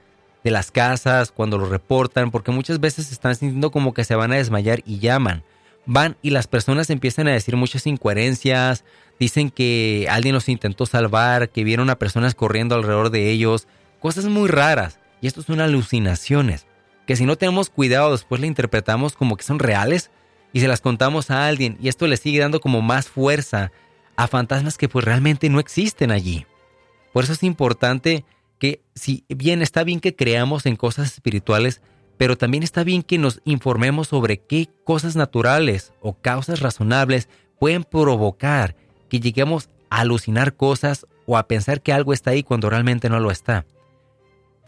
[0.44, 4.32] de las casas, cuando los reportan, porque muchas veces están sintiendo como que se van
[4.32, 5.42] a desmayar y llaman.
[5.86, 8.84] Van y las personas empiezan a decir muchas incoherencias,
[9.18, 13.66] dicen que alguien los intentó salvar, que vieron a personas corriendo alrededor de ellos,
[14.00, 15.00] cosas muy raras.
[15.20, 16.66] Y esto son alucinaciones,
[17.06, 20.10] que si no tenemos cuidado después le interpretamos como que son reales
[20.52, 23.72] y se las contamos a alguien y esto le sigue dando como más fuerza
[24.16, 26.46] a fantasmas que pues realmente no existen allí.
[27.12, 28.24] Por eso es importante
[28.58, 31.80] que si bien está bien que creamos en cosas espirituales,
[32.16, 37.84] pero también está bien que nos informemos sobre qué cosas naturales o causas razonables pueden
[37.84, 38.76] provocar
[39.08, 43.20] que lleguemos a alucinar cosas o a pensar que algo está ahí cuando realmente no
[43.20, 43.64] lo está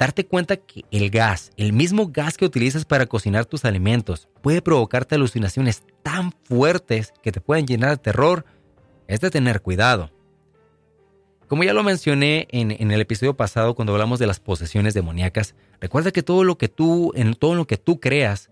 [0.00, 4.62] darte cuenta que el gas, el mismo gas que utilizas para cocinar tus alimentos, puede
[4.62, 8.46] provocarte alucinaciones tan fuertes que te pueden llenar de terror,
[9.08, 10.10] es de tener cuidado.
[11.50, 15.56] Como ya lo mencioné en, en, el episodio pasado cuando hablamos de las posesiones demoníacas,
[15.80, 18.50] recuerda que todo lo que tú, en todo lo que tú creas,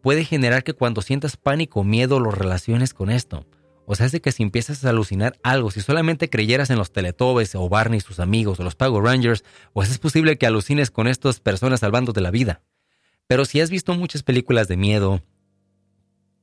[0.00, 3.44] puede generar que cuando sientas pánico o miedo lo relaciones con esto.
[3.84, 6.92] O sea, es de que si empiezas a alucinar algo, si solamente creyeras en los
[6.92, 10.90] Teletubbies o Barney y sus amigos o los Power Rangers, pues es posible que alucines
[10.90, 12.62] con estas personas salvándote la vida.
[13.26, 15.20] Pero si has visto muchas películas de miedo,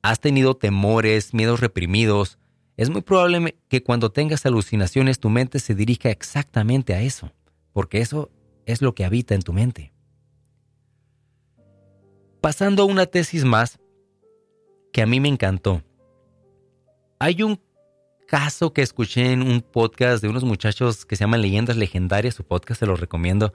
[0.00, 2.38] has tenido temores, miedos reprimidos,
[2.82, 7.32] es muy probable que cuando tengas alucinaciones tu mente se dirija exactamente a eso,
[7.72, 8.30] porque eso
[8.66, 9.92] es lo que habita en tu mente.
[12.40, 13.78] Pasando a una tesis más
[14.92, 15.82] que a mí me encantó
[17.22, 17.60] hay un
[18.26, 22.42] caso que escuché en un podcast de unos muchachos que se llaman Leyendas Legendarias, su
[22.42, 23.52] podcast se los recomiendo.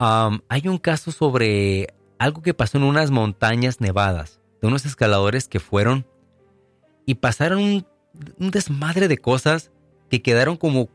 [0.00, 5.60] hay un caso sobre algo que pasó en unas montañas nevadas, de unos escaladores que
[5.60, 6.04] fueron
[7.06, 7.86] y pasaron un,
[8.38, 9.70] un desmadre de cosas
[10.10, 10.88] que quedaron como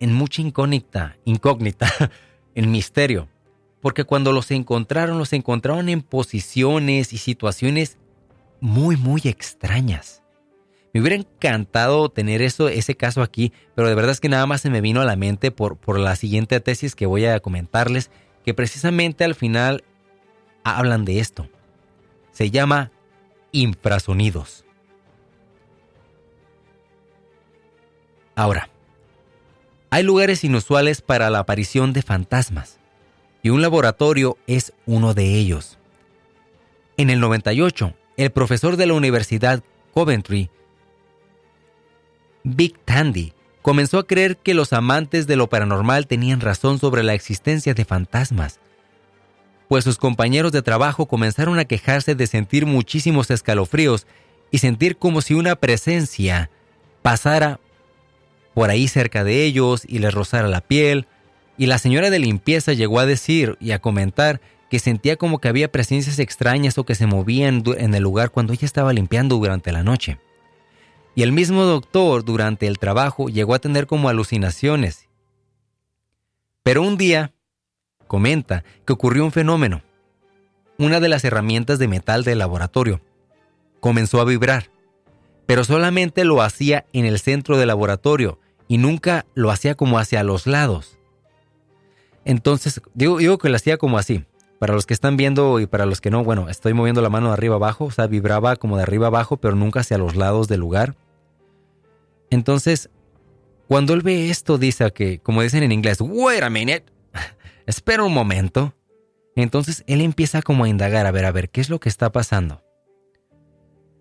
[0.00, 1.90] en mucha incógnita, incógnita,
[2.54, 3.28] en misterio.
[3.80, 7.98] Porque cuando los encontraron, los encontraron en posiciones y situaciones
[8.60, 10.22] muy, muy extrañas.
[10.92, 14.60] Me hubiera encantado tener eso, ese caso aquí, pero de verdad es que nada más
[14.60, 18.10] se me vino a la mente por, por la siguiente tesis que voy a comentarles,
[18.44, 19.84] que precisamente al final
[20.64, 21.48] hablan de esto.
[22.32, 22.90] Se llama
[23.52, 24.64] infrasonidos.
[28.40, 28.70] Ahora,
[29.90, 32.78] hay lugares inusuales para la aparición de fantasmas,
[33.42, 35.76] y un laboratorio es uno de ellos.
[36.96, 40.48] En el 98, el profesor de la Universidad Coventry
[42.42, 47.12] Big Tandy comenzó a creer que los amantes de lo paranormal tenían razón sobre la
[47.12, 48.58] existencia de fantasmas,
[49.68, 54.06] pues sus compañeros de trabajo comenzaron a quejarse de sentir muchísimos escalofríos
[54.50, 56.48] y sentir como si una presencia
[57.02, 57.60] pasara
[58.54, 61.06] por ahí cerca de ellos y les rozara la piel.
[61.56, 65.48] Y la señora de limpieza llegó a decir y a comentar que sentía como que
[65.48, 69.72] había presencias extrañas o que se movían en el lugar cuando ella estaba limpiando durante
[69.72, 70.18] la noche.
[71.14, 75.08] Y el mismo doctor durante el trabajo llegó a tener como alucinaciones.
[76.62, 77.32] Pero un día
[78.06, 79.82] comenta que ocurrió un fenómeno.
[80.78, 83.00] Una de las herramientas de metal del laboratorio
[83.80, 84.70] comenzó a vibrar,
[85.50, 90.22] pero solamente lo hacía en el centro del laboratorio y nunca lo hacía como hacia
[90.22, 90.96] los lados.
[92.24, 94.24] Entonces, digo, digo que lo hacía como así.
[94.60, 97.26] Para los que están viendo y para los que no, bueno, estoy moviendo la mano
[97.26, 100.46] de arriba abajo, o sea, vibraba como de arriba abajo, pero nunca hacia los lados
[100.46, 100.94] del lugar.
[102.30, 102.88] Entonces,
[103.66, 106.84] cuando él ve esto, dice que, como dicen en inglés, wait a minute,
[107.66, 108.72] espera un momento.
[109.34, 112.12] Entonces él empieza como a indagar, a ver, a ver, ¿qué es lo que está
[112.12, 112.62] pasando?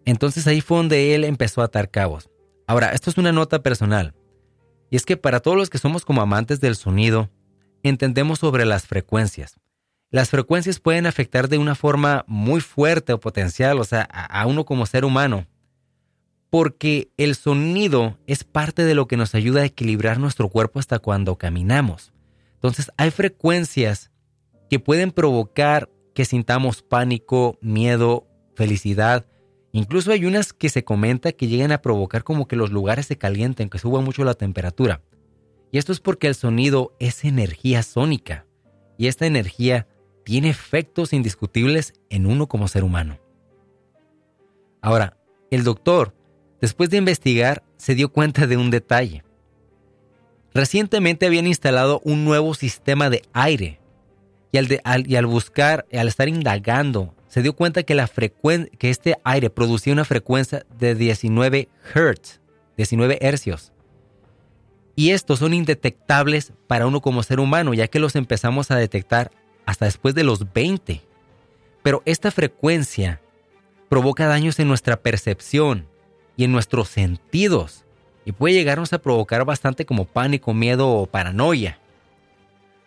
[0.10, 2.32] Entonces ahí fue donde él empezó a atar cabos.
[2.66, 4.16] Ahora, esto es una nota personal.
[4.90, 7.30] Y es que para todos los que somos como amantes del sonido,
[7.84, 9.60] entendemos sobre las frecuencias.
[10.10, 14.66] Las frecuencias pueden afectar de una forma muy fuerte o potencial, o sea, a, uno
[14.66, 15.46] como ser humano,
[16.50, 20.98] porque el sonido es parte de lo que nos ayuda a equilibrar nuestro cuerpo hasta
[20.98, 22.14] cuando caminamos.
[22.56, 24.10] Entonces, hay frecuencias
[24.72, 29.28] que pueden provocar que sintamos pánico, miedo, felicidad.
[29.72, 33.18] Incluso hay unas que se comenta que llegan a provocar como que los lugares se
[33.18, 35.02] calienten, que suba mucho la temperatura.
[35.72, 38.46] Y esto es porque el sonido es energía sónica.
[38.98, 39.88] Y esta energía
[40.24, 43.20] tiene efectos indiscutibles en uno como ser humano.
[44.82, 45.18] Ahora,
[45.52, 46.16] el doctor,
[46.62, 49.24] después de investigar, se dio cuenta de un detalle.
[50.54, 53.80] Recientemente habían instalado un nuevo sistema de aire
[54.52, 57.96] y al, buscar, al estar indagando, se dio cuenta que,
[58.78, 62.42] que este aire producía una frecuencia de 19 Hz,
[62.76, 63.72] 19 hercios.
[64.96, 69.32] Y estos son indetectables para uno como ser humano, ya que los empezamos a detectar
[69.66, 71.02] hasta después de los 20.
[71.84, 73.22] Pero esta frecuencia
[73.88, 75.88] provoca daños en nuestra percepción
[76.36, 77.86] y en nuestros sentidos
[78.26, 81.80] y puede llegarnos a provocar bastante como pánico, miedo o paranoia.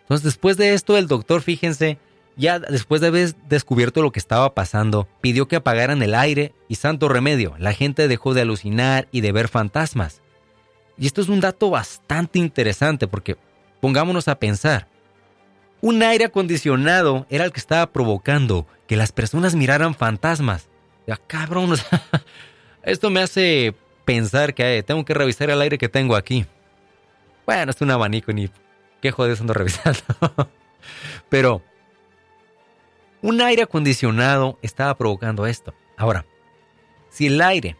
[0.01, 1.97] Entonces después de esto el doctor, fíjense,
[2.35, 6.75] ya después de haber descubierto lo que estaba pasando, pidió que apagaran el aire y
[6.75, 10.21] santo remedio, la gente dejó de alucinar y de ver fantasmas.
[10.97, 13.37] Y esto es un dato bastante interesante porque
[13.81, 14.87] pongámonos a pensar,
[15.81, 20.69] un aire acondicionado era el que estaba provocando que las personas miraran fantasmas.
[21.05, 21.75] Ya, cabrón,
[22.83, 26.45] esto me hace pensar que eh, tengo que revisar el aire que tengo aquí.
[27.45, 28.49] Bueno, es un abanico ni
[29.01, 29.99] qué joder ando revisando.
[31.29, 31.61] Pero
[33.23, 35.73] un aire acondicionado estaba provocando esto.
[35.97, 36.27] Ahora,
[37.09, 37.75] si el aire,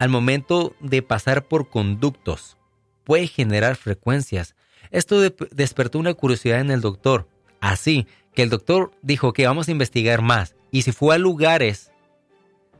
[0.00, 2.56] al momento de pasar por conductos,
[3.04, 4.56] puede generar frecuencias,
[4.90, 5.20] esto
[5.52, 7.28] despertó una curiosidad en el doctor
[7.60, 11.92] Así que el doctor dijo que vamos a investigar más y se fue a lugares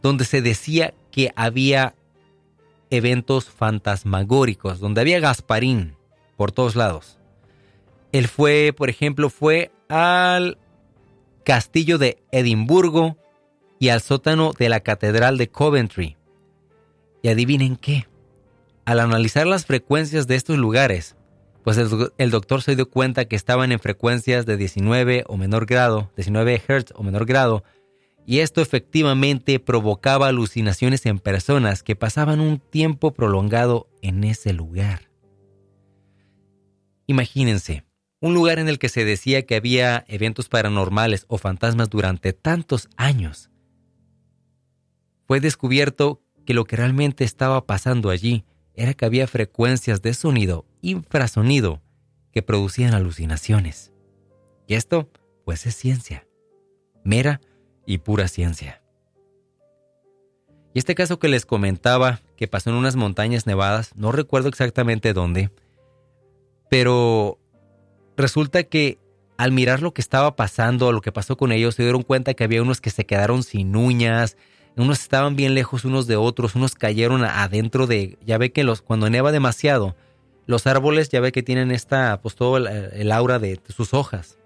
[0.03, 1.94] donde se decía que había
[2.90, 5.97] eventos fantasmagóricos, donde había Gasparín
[6.37, 7.18] por todos lados.
[8.12, 10.59] Él fue, por ejemplo, fue al
[11.48, 13.16] castillo de Edimburgo
[13.78, 16.18] y al sótano de la catedral de Coventry.
[17.22, 18.06] Y adivinen qué,
[18.84, 21.16] al analizar las frecuencias de estos lugares,
[21.64, 26.12] pues el, doctor se dio cuenta que estaban en frecuencias de 19 o menor grado,
[26.16, 27.64] 19 Hz o menor grado,
[28.26, 35.08] y esto efectivamente provocaba alucinaciones en personas que pasaban un tiempo prolongado en ese lugar.
[37.06, 37.88] Imagínense,
[38.20, 42.88] un lugar en el que se decía que había eventos paranormales o fantasmas durante tantos
[42.96, 43.50] años.
[45.26, 48.44] Fue descubierto que lo que realmente estaba pasando allí
[48.75, 51.83] era que había frecuencias de sonido, infrasonido,
[52.33, 53.92] que producían alucinaciones.
[54.66, 55.10] Y esto,
[55.44, 56.27] pues es ciencia,
[57.04, 57.40] mera
[57.87, 58.83] y pura ciencia.
[60.75, 65.12] Y este caso que les comentaba, que pasó en unas montañas nevadas, no recuerdo exactamente
[65.12, 65.50] dónde,
[66.71, 67.38] pero
[68.19, 68.98] resulta que
[69.38, 72.44] al mirar lo que estaba pasando, lo que pasó con ellos, se dieron cuenta que
[72.44, 74.37] había unos que se quedaron sin uñas,
[74.77, 78.83] unos estaban bien lejos unos de otros, unos cayeron adentro de, ya ve que los,
[78.83, 79.96] cuando neva demasiado,
[80.46, 84.38] los árboles ya ve que tienen esta, pues todo el, aura de, sus hojas.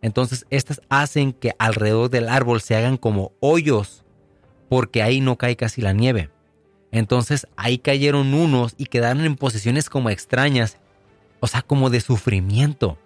[0.00, 4.04] Entonces estas hacen que alrededor del árbol se hagan como hoyos,
[4.68, 6.30] porque ahí no cae casi la nieve.
[6.92, 10.78] Entonces ahí cayeron unos y quedaron en posiciones como extrañas,
[11.42, 12.96] o sea, como de sufrimiento.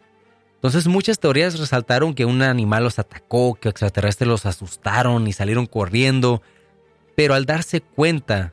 [0.56, 5.64] Entonces muchas teorías resaltaron que un animal los atacó, que extraterrestres los asustaron y salieron
[5.64, 6.42] corriendo,
[7.14, 8.52] pero al darse cuenta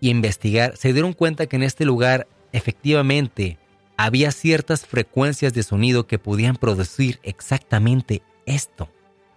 [0.00, 3.58] y investigar, se dieron cuenta que en este lugar efectivamente
[3.96, 8.90] había ciertas frecuencias de sonido que podían producir exactamente esto,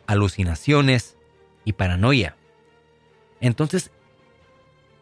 [0.08, 1.16] alucinaciones
[1.64, 2.36] y paranoia.
[3.40, 3.92] Entonces,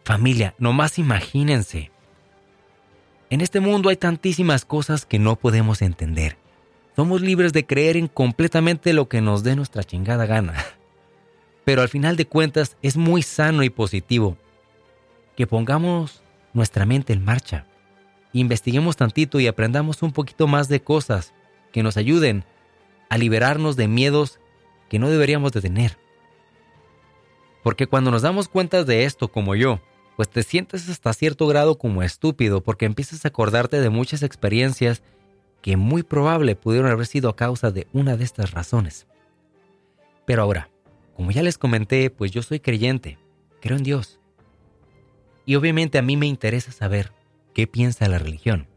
[0.03, 1.89] familia, nomás imagínense.
[3.32, 6.38] En este mundo hay tantísimas cosas que no podemos entender.
[6.95, 10.53] Somos libres de creer en completamente lo que nos dé nuestra chingada gana.
[11.65, 14.38] Pero al final de cuentas es muy sano y positivo
[15.36, 16.21] que pongamos
[16.53, 17.65] nuestra mente en marcha
[18.34, 21.34] investiguemos tantito y aprendamos un poquito más de cosas
[21.71, 22.45] que nos ayuden
[23.09, 24.39] a liberarnos de miedos
[24.89, 25.97] que no deberíamos de tener.
[27.63, 29.79] Porque cuando nos damos cuenta de esto como yo,
[30.22, 35.01] pues te sientes hasta cierto grado como estúpido porque empiezas a acordarte de muchas experiencias
[35.63, 39.07] que muy probable pudieron haber sido a causa de una de estas razones.
[40.28, 40.69] Pero ahora,
[41.15, 43.17] como ya les comenté, pues yo soy creyente,
[43.61, 44.19] creo en Dios.
[45.47, 47.11] Y obviamente a mí me interesa saber
[47.55, 48.67] qué piensa la religión.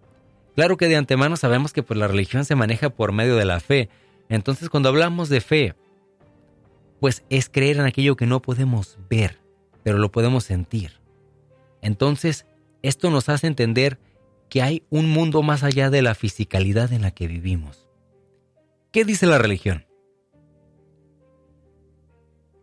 [0.55, 3.61] Claro que de antemano sabemos que pues, la religión se maneja por medio de la
[3.61, 3.91] fe.
[4.31, 5.75] Entonces cuando hablamos de fe,
[7.01, 9.41] pues es creer en aquello que no podemos ver,
[9.83, 11.04] pero lo podemos sentir.
[11.85, 12.47] Entonces,
[12.83, 14.01] esto nos hace entender
[14.49, 17.89] que hay un mundo más allá de la fisicalidad en la que vivimos.
[18.91, 19.87] ¿Qué dice la religión?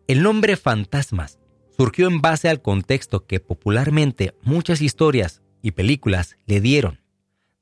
[0.08, 1.40] El nombre fantasmas
[1.78, 7.00] surgió en base al contexto que popularmente muchas historias y películas le dieron,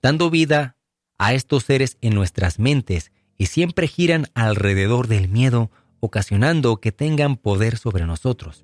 [0.02, 0.78] dando vida
[1.18, 7.36] a estos seres en nuestras mentes y siempre giran alrededor del miedo, ocasionando que tengan
[7.36, 8.64] poder sobre nosotros.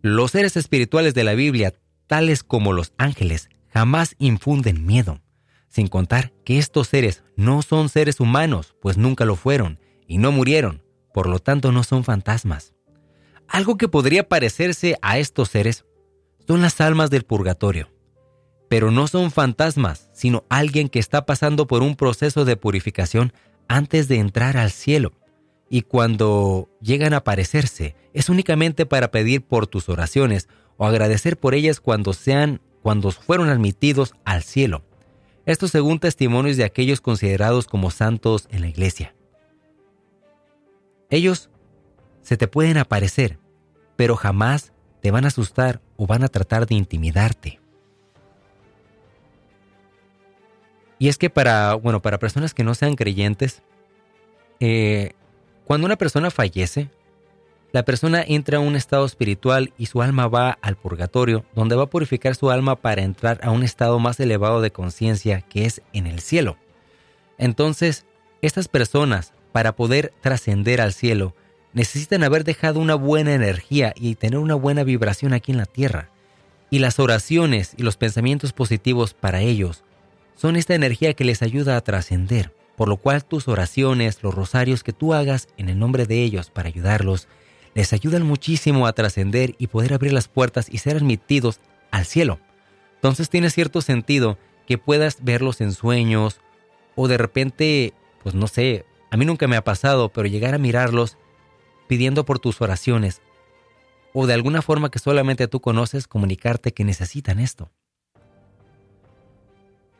[0.00, 1.74] Los seres espirituales de la Biblia,
[2.08, 5.20] tales como los ángeles, jamás infunden miedo,
[5.68, 9.78] sin contar que estos seres no son seres humanos, pues nunca lo fueron,
[10.08, 10.82] y no murieron,
[11.14, 12.74] por lo tanto no son fantasmas.
[13.46, 15.84] Algo que podría parecerse a estos seres
[16.46, 17.90] son las almas del purgatorio,
[18.68, 23.32] pero no son fantasmas, sino alguien que está pasando por un proceso de purificación
[23.68, 25.12] antes de entrar al cielo.
[25.70, 30.48] Y cuando llegan a aparecerse, es únicamente para pedir por tus oraciones
[30.78, 34.82] o agradecer por ellas cuando sean cuando fueron admitidos al cielo.
[35.44, 39.14] Esto según testimonios de aquellos considerados como santos en la iglesia.
[41.10, 41.50] Ellos
[42.22, 43.38] se te pueden aparecer,
[43.96, 47.60] pero jamás te van a asustar o van a tratar de intimidarte.
[50.98, 53.62] Y es que para, bueno, para personas que no sean creyentes,
[54.60, 55.12] eh,
[55.64, 56.90] cuando una persona fallece,
[57.70, 61.84] la persona entra a un estado espiritual y su alma va al purgatorio, donde va
[61.84, 65.82] a purificar su alma para entrar a un estado más elevado de conciencia que es
[65.92, 66.56] en el cielo.
[67.36, 68.06] Entonces,
[68.40, 71.34] estas personas, para poder trascender al cielo,
[71.74, 76.10] necesitan haber dejado una buena energía y tener una buena vibración aquí en la tierra.
[76.70, 79.84] Y las oraciones y los pensamientos positivos para ellos
[80.36, 84.82] son esta energía que les ayuda a trascender, por lo cual tus oraciones, los rosarios
[84.82, 87.28] que tú hagas en el nombre de ellos para ayudarlos,
[87.74, 91.60] les ayudan muchísimo a trascender y poder abrir las puertas y ser admitidos
[91.90, 92.38] al cielo.
[92.96, 96.40] Entonces tiene cierto sentido que puedas verlos en sueños
[96.94, 100.58] o de repente, pues no sé, a mí nunca me ha pasado, pero llegar a
[100.58, 101.16] mirarlos
[101.86, 103.22] pidiendo por tus oraciones
[104.12, 107.70] o de alguna forma que solamente tú conoces comunicarte que necesitan esto.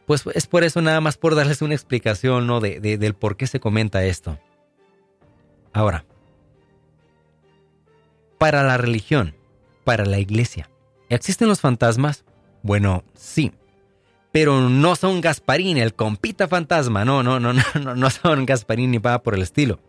[0.07, 2.61] Pues es por eso nada más por darles una explicación ¿no?
[2.61, 4.39] de, del por qué se comenta esto.
[5.73, 6.07] Ahora,
[8.39, 9.35] para la religión,
[9.85, 10.71] para la iglesia,
[11.09, 12.25] ¿existen los fantasmas?
[12.63, 13.53] Bueno, sí,
[14.33, 18.99] pero no son Gasparín, el compita fantasma, no, no, no, no, no son Gasparín ni
[18.99, 19.81] va por el estilo.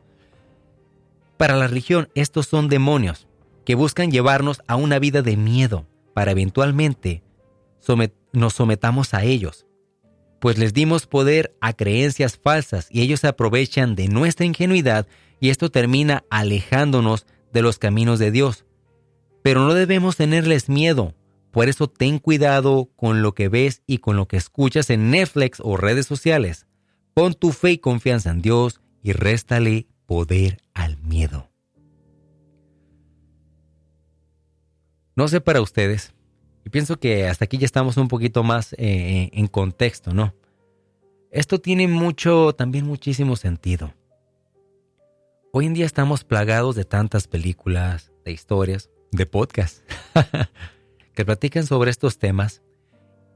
[1.38, 3.28] Para la religión, estos son demonios
[3.66, 7.24] que buscan llevarnos a una vida de miedo para eventualmente
[8.34, 9.66] nos sometamos a ellos
[10.40, 15.08] pues les dimos poder a creencias falsas y ellos se aprovechan de nuestra ingenuidad
[15.40, 18.66] y esto termina alejándonos de los caminos de Dios.
[19.42, 21.16] Pero no debemos tenerles miedo,
[21.52, 25.60] por eso ten cuidado con lo que ves y con lo que escuchas en Netflix
[25.64, 26.68] o redes sociales.
[27.14, 31.50] Pon tu fe y confianza en Dios y réstale poder al miedo.
[35.16, 36.14] No sé para ustedes,
[36.66, 40.34] y pienso que hasta aquí ya estamos un poquito más eh, en contexto, ¿no?
[41.32, 43.94] Esto tiene mucho, también muchísimo sentido.
[45.52, 49.84] Hoy en día estamos plagados de tantas películas, de historias, de podcasts,
[51.16, 52.62] que platican sobre estos temas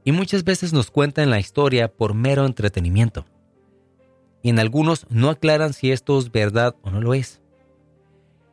[0.04, 3.26] y muchas veces nos cuentan la historia por mero entretenimiento.
[4.42, 7.42] Y en algunos no aclaran si esto es verdad o no lo es.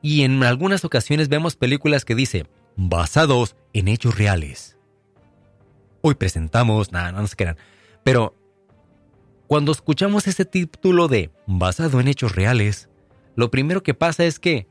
[0.01, 4.75] Y en algunas ocasiones vemos películas que dicen, basados en hechos reales.
[6.01, 7.57] Hoy presentamos, nada, no, no se crean.
[8.03, 8.35] Pero
[9.45, 12.89] cuando escuchamos ese título de basado en hechos reales,
[13.41, 14.67] lo primero que pasa es que,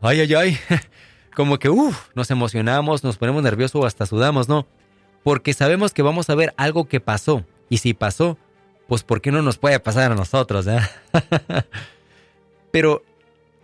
[0.00, 0.58] ay, ay, ay,
[1.36, 4.66] como que, uff, nos emocionamos, nos ponemos nerviosos o hasta sudamos, ¿no?
[5.24, 7.44] Porque sabemos que vamos a ver algo que pasó.
[7.68, 8.38] Y si pasó,
[8.86, 10.68] pues ¿por qué no nos puede pasar a nosotros?
[10.68, 10.78] Eh?
[12.70, 13.02] Pero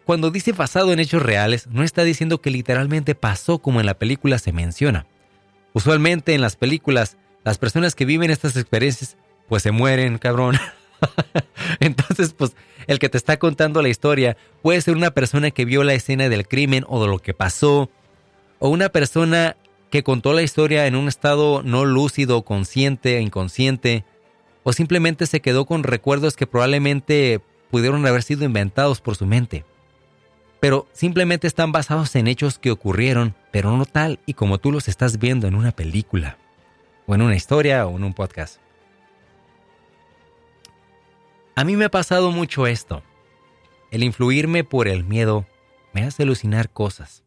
[0.04, 3.94] cuando dice basado en hechos reales, no está diciendo que literalmente pasó como en la
[3.94, 5.06] película se menciona.
[5.72, 9.16] Usualmente en las películas, las personas que viven estas experiencias,
[9.48, 10.56] pues se mueren, cabrón.
[11.80, 15.84] Entonces, pues el que te está contando la historia puede ser una persona que vio
[15.84, 17.90] la escena del crimen o de lo que pasó,
[18.58, 19.56] o una persona
[19.90, 24.04] que contó la historia en un estado no lúcido, consciente, inconsciente,
[24.62, 27.40] o simplemente se quedó con recuerdos que probablemente
[27.70, 29.64] pudieron haber sido inventados por su mente
[30.64, 34.88] pero simplemente están basados en hechos que ocurrieron, pero no tal y como tú los
[34.88, 36.38] estás viendo en una película,
[37.06, 38.63] o en una historia, o en un podcast.
[41.56, 43.02] A mí me ha pasado mucho esto.
[43.92, 45.46] El influirme por el miedo
[45.92, 47.22] me hace alucinar cosas.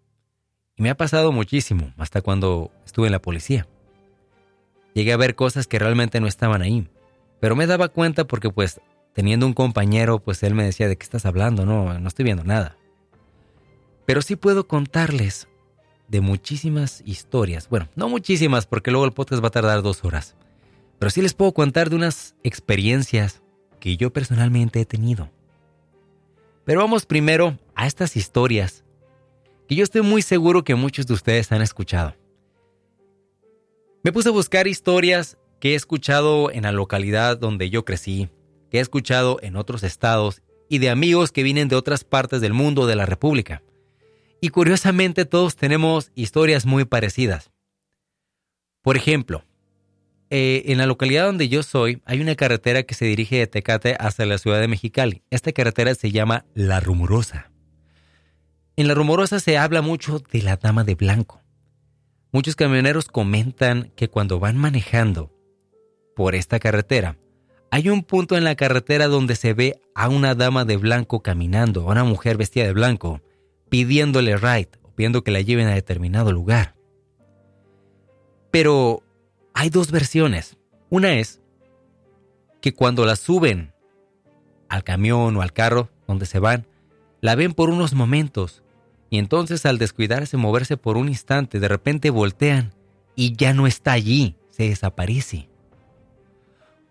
[0.75, 3.67] Y me ha pasado muchísimo, hasta cuando estuve en la policía.
[4.93, 6.89] Llegué a ver cosas que realmente no estaban ahí,
[7.39, 8.82] pero me daba cuenta porque pues
[9.13, 11.65] teniendo un compañero, pues él me decía, ¿de qué estás hablando?
[11.65, 12.75] No, no estoy viendo nada.
[14.05, 15.47] Pero sí puedo contarles
[16.09, 17.69] de muchísimas historias.
[17.69, 20.36] Bueno, no muchísimas porque luego el podcast va a tardar dos horas.
[20.99, 23.41] Pero sí les puedo contar de unas experiencias
[23.88, 25.31] que yo personalmente he tenido.
[26.65, 28.83] Pero vamos primero a estas historias
[29.65, 32.13] que yo estoy muy seguro que muchos de ustedes han escuchado.
[34.03, 38.27] Me puse a buscar historias que he escuchado en la localidad donde yo crecí,
[38.69, 42.51] que he escuchado en otros estados y de amigos que vienen de otras partes del
[42.51, 43.63] mundo de la República.
[44.41, 47.51] Y curiosamente todos tenemos historias muy parecidas.
[48.81, 49.45] Por ejemplo,
[50.30, 53.95] eh, en la localidad donde yo soy hay una carretera que se dirige de Tecate
[53.99, 55.23] hasta la ciudad de Mexicali.
[55.30, 57.51] Esta carretera se llama La Rumorosa.
[58.75, 61.41] En La Rumorosa se habla mucho de la Dama de Blanco.
[62.32, 65.34] Muchos camioneros comentan que cuando van manejando
[66.15, 67.17] por esta carretera,
[67.71, 71.82] hay un punto en la carretera donde se ve a una dama de blanco caminando,
[71.82, 73.21] a una mujer vestida de blanco,
[73.69, 76.75] pidiéndole ride o pidiendo que la lleven a determinado lugar.
[78.51, 79.03] Pero
[79.58, 80.55] hay dos versiones.
[80.91, 81.41] Una es
[82.62, 83.74] que cuando la suben
[84.70, 86.68] al camión o al carro donde se van,
[87.22, 88.62] la ven por unos momentos
[89.10, 92.72] y entonces al descuidarse, moverse por un instante, de repente voltean
[93.16, 95.49] y ya no está allí, se desaparece.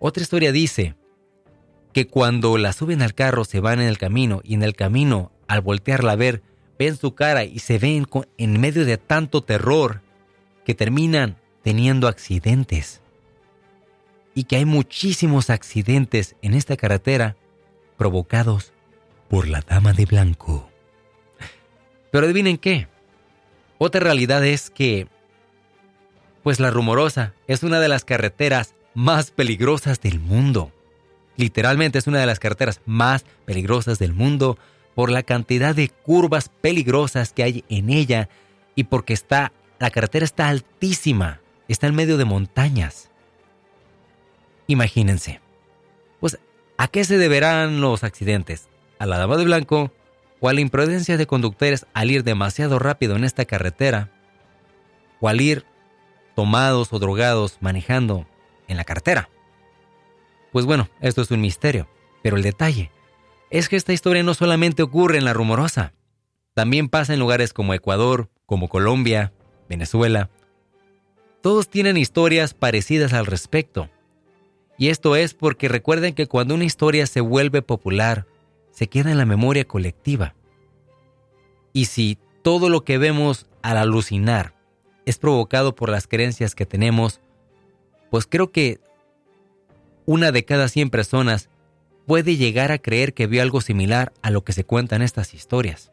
[0.00, 0.96] Otra historia dice
[1.92, 5.30] que cuando la suben al carro se van en el camino y en el camino,
[5.46, 6.42] al voltearla a ver,
[6.80, 8.08] ven su cara y se ven
[8.38, 10.02] en medio de tanto terror
[10.64, 11.36] que terminan
[11.66, 13.00] teniendo accidentes.
[14.36, 17.34] Y que hay muchísimos accidentes en esta carretera
[17.96, 18.72] provocados
[19.28, 20.70] por la dama de blanco.
[22.12, 22.86] Pero adivinen qué.
[23.78, 25.08] Otra realidad es que,
[26.44, 30.70] pues la rumorosa es una de las carreteras más peligrosas del mundo.
[31.36, 34.56] Literalmente es una de las carreteras más peligrosas del mundo
[34.94, 38.28] por la cantidad de curvas peligrosas que hay en ella
[38.76, 41.40] y porque está la carretera está altísima,
[41.72, 43.10] está en medio de montañas.
[44.66, 45.40] Imagínense.
[46.20, 46.38] Pues,
[46.76, 48.68] ¿a qué se deberán los accidentes?
[48.98, 49.92] ¿A la dama de blanco
[50.40, 54.10] o a la imprudencia de conductores al ir demasiado rápido en esta carretera?
[55.20, 55.64] ¿O al ir
[56.34, 58.26] tomados o drogados manejando
[58.68, 59.28] en la carretera?
[60.52, 61.88] Pues bueno, esto es un misterio,
[62.22, 62.90] pero el detalle
[63.50, 65.92] es que esta historia no solamente ocurre en la rumorosa,
[66.54, 69.32] también pasa en lugares como Ecuador, como Colombia,
[69.68, 70.30] Venezuela.
[71.46, 73.88] Todos tienen historias parecidas al respecto.
[74.78, 78.26] Y esto es porque recuerden que cuando una historia se vuelve popular,
[78.72, 80.34] se queda en la memoria colectiva.
[81.72, 84.54] Y si todo lo que vemos al alucinar
[85.04, 87.20] es provocado por las creencias que tenemos,
[88.10, 88.80] pues creo que
[90.04, 91.48] una de cada 100 personas
[92.08, 95.32] puede llegar a creer que vio algo similar a lo que se cuenta en estas
[95.32, 95.92] historias.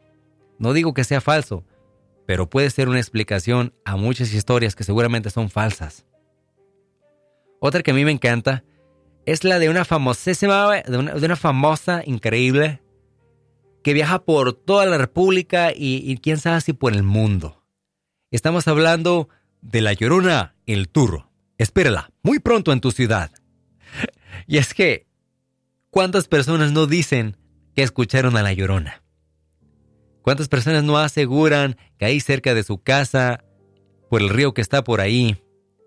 [0.58, 1.62] No digo que sea falso,
[2.26, 6.06] pero puede ser una explicación a muchas historias que seguramente son falsas.
[7.60, 8.64] Otra que a mí me encanta
[9.26, 12.82] es la de una famosísima, de una, famosa increíble
[13.82, 17.62] que viaja por toda la República y, y quién sabe si por el mundo.
[18.30, 19.28] Estamos hablando
[19.62, 21.30] de La Llorona, el Turro.
[21.58, 23.30] Espérala, muy pronto en tu ciudad.
[24.46, 25.06] Y es que
[25.94, 27.36] ¿Cuántas personas no dicen
[27.76, 29.03] que escucharon a la llorona?
[30.24, 33.44] ¿Cuántas personas no aseguran que ahí cerca de su casa,
[34.08, 35.36] por el río que está por ahí,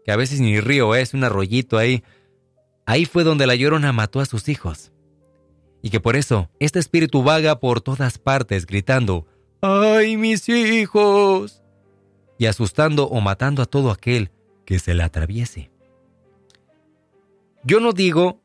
[0.05, 2.03] que a veces ni río es, un arroyito ahí,
[2.85, 4.91] ahí fue donde la llorona mató a sus hijos.
[5.81, 9.25] Y que por eso este espíritu vaga por todas partes gritando,
[9.59, 11.63] ¡ay mis hijos!
[12.37, 14.29] y asustando o matando a todo aquel
[14.65, 15.71] que se le atraviese.
[17.63, 18.39] Yo no digo,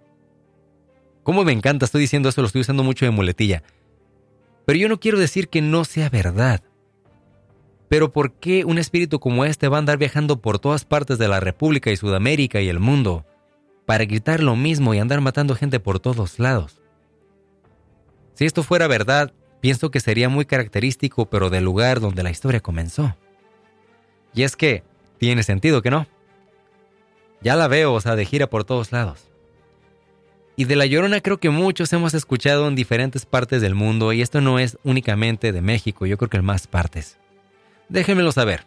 [1.23, 3.63] como me encanta, estoy diciendo eso, lo estoy usando mucho de muletilla,
[4.65, 6.63] pero yo no quiero decir que no sea verdad.
[7.89, 11.29] Pero ¿por qué un espíritu como este va a andar viajando por todas partes de
[11.29, 13.27] la República y Sudamérica y el mundo
[13.85, 16.81] para gritar lo mismo y andar matando gente por todos lados?
[18.35, 22.61] Si esto fuera verdad, pienso que sería muy característico, pero del lugar donde la historia
[22.61, 23.15] comenzó.
[24.35, 24.85] Y es que
[25.19, 26.07] tiene sentido que no.
[27.43, 29.32] Ya la veo, o sea, de gira por todos lados.
[30.55, 34.21] Y de La Llorona creo que muchos hemos escuchado en diferentes partes del mundo y
[34.21, 37.19] esto no es únicamente de México, yo creo que en más partes.
[37.89, 38.67] Déjenmelo saber.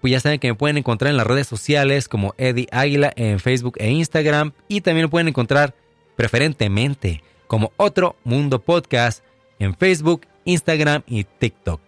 [0.00, 3.38] Pues ya saben que me pueden encontrar en las redes sociales como Eddie Águila en
[3.38, 5.74] Facebook e Instagram y también lo pueden encontrar
[6.16, 9.22] preferentemente como Otro Mundo Podcast
[9.58, 11.80] en Facebook, Instagram y TikTok,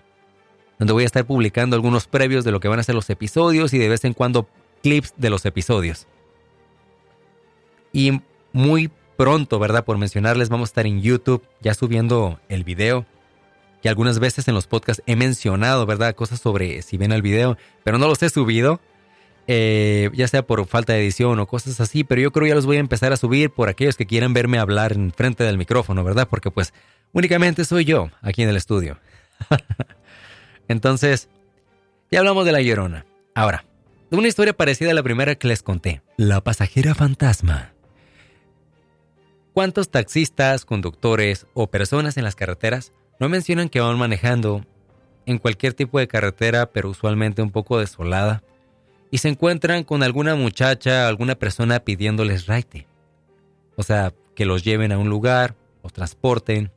[0.78, 3.72] donde voy a estar publicando algunos previos de lo que van a ser los episodios
[3.72, 4.48] y de vez en cuando
[4.82, 6.06] clips de los episodios.
[7.92, 8.20] Y
[8.52, 9.84] muy pronto, ¿verdad?
[9.84, 13.06] Por mencionarles, vamos a estar en YouTube ya subiendo el video.
[13.82, 16.14] Que algunas veces en los podcasts he mencionado, ¿verdad?
[16.14, 18.80] Cosas sobre si ven el video, pero no los he subido.
[19.46, 22.64] Eh, ya sea por falta de edición o cosas así, pero yo creo ya los
[22.64, 26.02] voy a empezar a subir por aquellos que quieran verme hablar en frente del micrófono,
[26.02, 26.28] ¿verdad?
[26.30, 26.72] Porque pues
[27.12, 28.98] únicamente soy yo aquí en el estudio.
[30.68, 31.28] Entonces,
[32.10, 33.04] ya hablamos de la llorona.
[33.34, 33.66] Ahora,
[34.10, 37.73] una historia parecida a la primera que les conté, la pasajera fantasma.
[39.54, 44.66] ¿Cuántos taxistas, conductores o personas en las carreteras no mencionan que van manejando
[45.26, 48.42] en cualquier tipo de carretera, pero usualmente un poco desolada,
[49.12, 52.88] y se encuentran con alguna muchacha, alguna persona pidiéndoles raite?
[53.76, 56.72] O sea, que los lleven a un lugar, los transporten.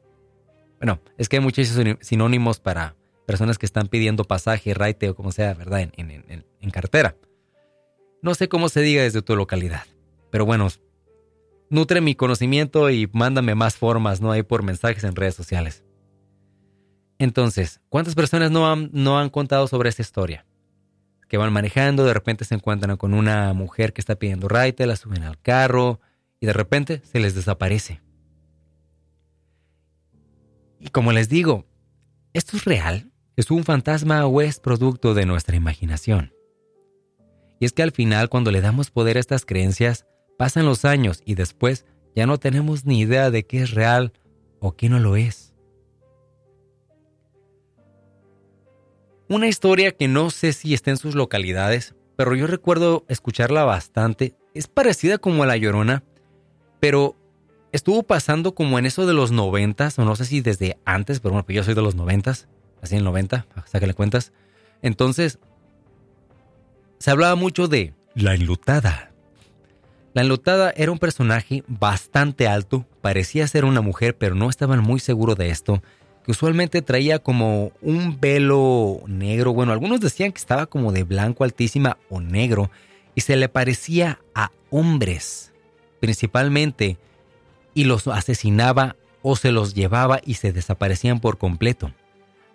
[0.79, 5.31] Bueno, es que hay muchos sinónimos para personas que están pidiendo pasaje, raite o como
[5.31, 5.81] sea, ¿verdad?
[5.81, 7.15] En, en, en carretera.
[8.21, 9.85] No sé cómo se diga desde tu localidad,
[10.29, 10.67] pero bueno,
[11.69, 14.31] nutre mi conocimiento y mándame más formas, ¿no?
[14.31, 15.83] Hay por mensajes en redes sociales.
[17.19, 20.45] Entonces, ¿cuántas personas no han, no han contado sobre esta historia?
[21.27, 24.95] Que van manejando, de repente se encuentran con una mujer que está pidiendo raite, la
[24.95, 25.99] suben al carro
[26.39, 28.01] y de repente se les desaparece.
[30.79, 31.65] Y como les digo,
[32.33, 33.11] ¿esto es real?
[33.35, 36.33] ¿Es un fantasma o es producto de nuestra imaginación?
[37.59, 40.05] Y es que al final, cuando le damos poder a estas creencias,
[40.37, 41.85] Pasan los años y después
[42.15, 44.13] ya no tenemos ni idea de qué es real
[44.59, 45.53] o qué no lo es.
[49.29, 54.35] Una historia que no sé si está en sus localidades, pero yo recuerdo escucharla bastante.
[54.53, 56.03] Es parecida como a La Llorona,
[56.79, 57.15] pero
[57.71, 61.33] estuvo pasando como en eso de los noventas, o no sé si desde antes, pero
[61.33, 62.47] bueno, pues yo soy de los noventas,
[62.81, 63.45] así en el noventa,
[63.79, 64.31] le cuentas.
[64.81, 65.39] Entonces,
[66.99, 69.11] se hablaba mucho de la enlutada.
[70.17, 74.99] La enlutada era un personaje bastante alto, parecía ser una mujer, pero no estaban muy
[74.99, 75.83] seguros de esto,
[76.25, 81.43] que usualmente traía como un velo negro, bueno, algunos decían que estaba como de blanco
[81.43, 82.71] altísima o negro,
[83.13, 85.53] y se le parecía a hombres,
[85.99, 86.97] principalmente,
[87.75, 91.91] y los asesinaba o se los llevaba y se desaparecían por completo.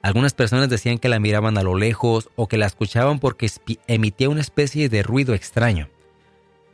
[0.03, 3.49] Algunas personas decían que la miraban a lo lejos o que la escuchaban porque
[3.87, 5.92] emitía una especie de ruido extraño.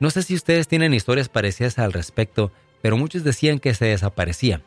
[0.01, 4.63] No sé si ustedes tienen historias parecidas al respecto, pero muchos decían que se desaparecía.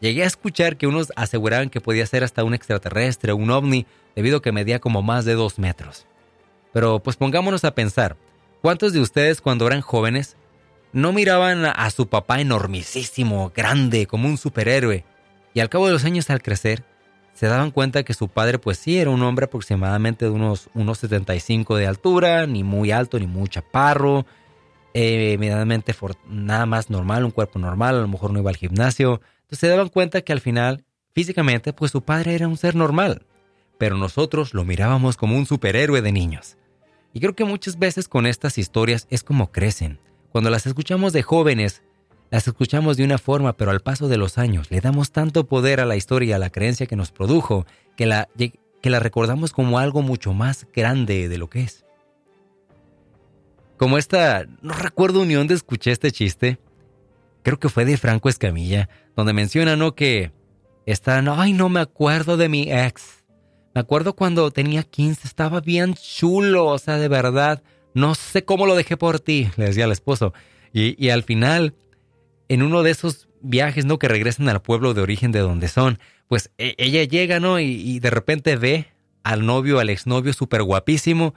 [0.00, 3.86] Llegué a escuchar que unos aseguraban que podía ser hasta un extraterrestre o un ovni,
[4.14, 6.06] debido a que medía como más de dos metros.
[6.72, 8.16] Pero pues pongámonos a pensar,
[8.62, 10.36] ¿cuántos de ustedes cuando eran jóvenes
[10.92, 15.04] no miraban a su papá enormisísimo, grande, como un superhéroe,
[15.54, 16.84] y al cabo de los años al crecer,
[17.34, 20.98] se daban cuenta que su padre pues sí era un hombre aproximadamente de unos, unos
[20.98, 24.26] 75 de altura, ni muy alto ni muy chaparro,
[25.00, 29.20] eh, nada más normal, un cuerpo normal, a lo mejor no iba al gimnasio.
[29.42, 30.84] Entonces se daban cuenta que al final,
[31.14, 33.22] físicamente, pues su padre era un ser normal.
[33.78, 36.56] Pero nosotros lo mirábamos como un superhéroe de niños.
[37.12, 40.00] Y creo que muchas veces con estas historias es como crecen.
[40.32, 41.82] Cuando las escuchamos de jóvenes,
[42.30, 45.80] las escuchamos de una forma, pero al paso de los años le damos tanto poder
[45.80, 49.78] a la historia a la creencia que nos produjo, que la, que la recordamos como
[49.78, 51.84] algo mucho más grande de lo que es.
[53.78, 56.58] Como esta, no recuerdo ni dónde escuché este chiste.
[57.42, 59.94] Creo que fue de Franco Escamilla, donde menciona, ¿no?
[59.94, 60.32] Que
[60.84, 63.24] está, no, ay, no me acuerdo de mi ex.
[63.74, 67.62] Me acuerdo cuando tenía 15, estaba bien chulo, o sea, de verdad.
[67.94, 70.34] No sé cómo lo dejé por ti, le decía al esposo.
[70.72, 71.74] y, y al final,
[72.48, 73.98] en uno de esos viajes, ¿no?
[73.98, 75.98] Que regresan al pueblo de origen de donde son,
[76.28, 77.58] pues e, ella llega, ¿no?
[77.60, 78.88] Y, de repente ve
[79.22, 81.34] al novio, al exnovio súper guapísimo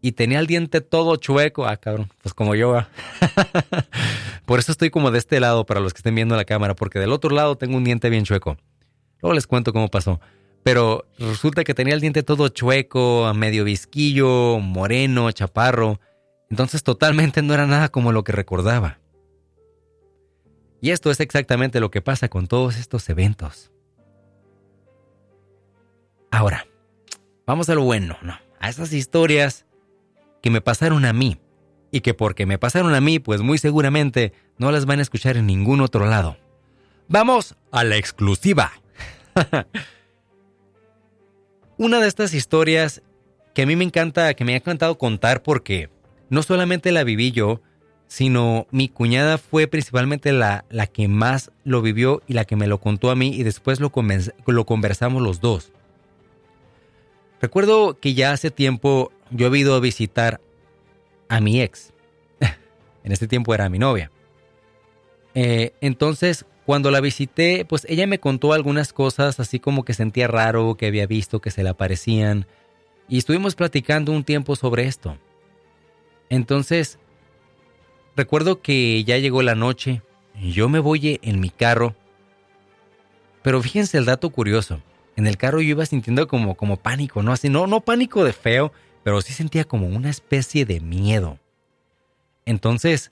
[0.00, 1.66] y tenía el diente todo chueco.
[1.66, 2.76] Ah, cabrón, pues como yo.
[4.46, 6.98] Por eso estoy como de este lado para los que estén viendo la cámara, porque
[6.98, 8.56] del otro lado tengo un diente bien chueco.
[9.20, 10.20] Luego les cuento cómo pasó.
[10.62, 16.00] Pero resulta que tenía el diente todo chueco, medio visquillo, moreno, chaparro.
[16.50, 18.98] Entonces totalmente no era nada como lo que recordaba.
[20.80, 23.72] Y esto es exactamente lo que pasa con todos estos eventos.
[26.30, 26.66] Ahora,
[27.46, 28.38] vamos a lo bueno, ¿no?
[28.60, 29.66] A esas historias
[30.42, 31.38] que me pasaron a mí
[31.90, 35.36] y que porque me pasaron a mí, pues muy seguramente no las van a escuchar
[35.36, 36.36] en ningún otro lado.
[37.08, 38.72] Vamos a la exclusiva.
[41.78, 43.02] Una de estas historias
[43.54, 45.90] que a mí me encanta, que me ha encantado contar porque
[46.28, 47.62] no solamente la viví yo,
[48.08, 52.66] sino mi cuñada fue principalmente la, la que más lo vivió y la que me
[52.66, 53.92] lo contó a mí y después lo,
[54.46, 55.72] lo conversamos los dos.
[57.40, 60.40] Recuerdo que ya hace tiempo yo he ido a visitar
[61.28, 61.92] a mi ex.
[63.04, 64.10] en este tiempo era mi novia.
[65.34, 70.26] Eh, entonces, cuando la visité, pues ella me contó algunas cosas, así como que sentía
[70.26, 72.46] raro, que había visto que se le aparecían.
[73.08, 75.16] Y estuvimos platicando un tiempo sobre esto.
[76.28, 76.98] Entonces,
[78.16, 80.02] recuerdo que ya llegó la noche,
[80.34, 81.94] yo me voy en mi carro.
[83.42, 84.82] Pero fíjense el dato curioso
[85.18, 87.32] en el carro yo iba sintiendo como, como pánico, ¿no?
[87.32, 88.72] Así, no, no pánico de feo,
[89.08, 91.38] pero sí sentía como una especie de miedo.
[92.44, 93.10] Entonces,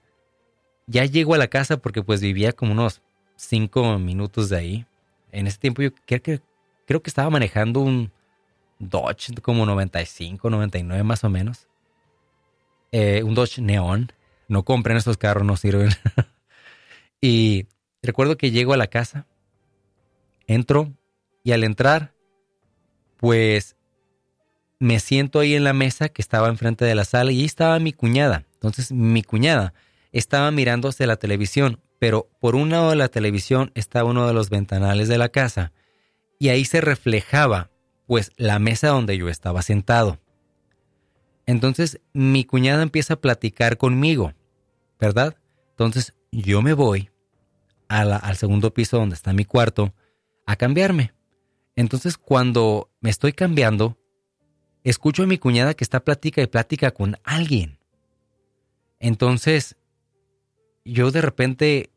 [0.86, 3.00] ya llego a la casa porque pues vivía como unos
[3.34, 4.86] cinco minutos de ahí.
[5.32, 6.42] En ese tiempo yo creo que,
[6.86, 8.12] creo que estaba manejando un
[8.78, 11.66] Dodge como 95, 99 más o menos.
[12.92, 14.12] Eh, un Dodge Neon.
[14.48, 15.88] No compren esos carros, no sirven.
[17.22, 17.68] y
[18.02, 19.26] recuerdo que llego a la casa,
[20.46, 20.92] entro,
[21.42, 22.12] y al entrar,
[23.16, 23.75] pues
[24.78, 27.78] me siento ahí en la mesa que estaba enfrente de la sala y ahí estaba
[27.78, 28.44] mi cuñada.
[28.54, 29.74] Entonces mi cuñada
[30.12, 34.34] estaba mirando hacia la televisión, pero por un lado de la televisión estaba uno de
[34.34, 35.72] los ventanales de la casa
[36.38, 37.70] y ahí se reflejaba
[38.06, 40.20] pues la mesa donde yo estaba sentado.
[41.46, 44.32] Entonces mi cuñada empieza a platicar conmigo,
[44.98, 45.36] ¿verdad?
[45.70, 47.10] Entonces yo me voy
[47.88, 49.94] al segundo piso donde está mi cuarto
[50.44, 51.12] a cambiarme.
[51.76, 53.96] Entonces cuando me estoy cambiando,
[54.90, 57.78] escucho a mi cuñada que está plática y plática con alguien.
[58.98, 59.76] Entonces,
[60.84, 61.90] yo de repente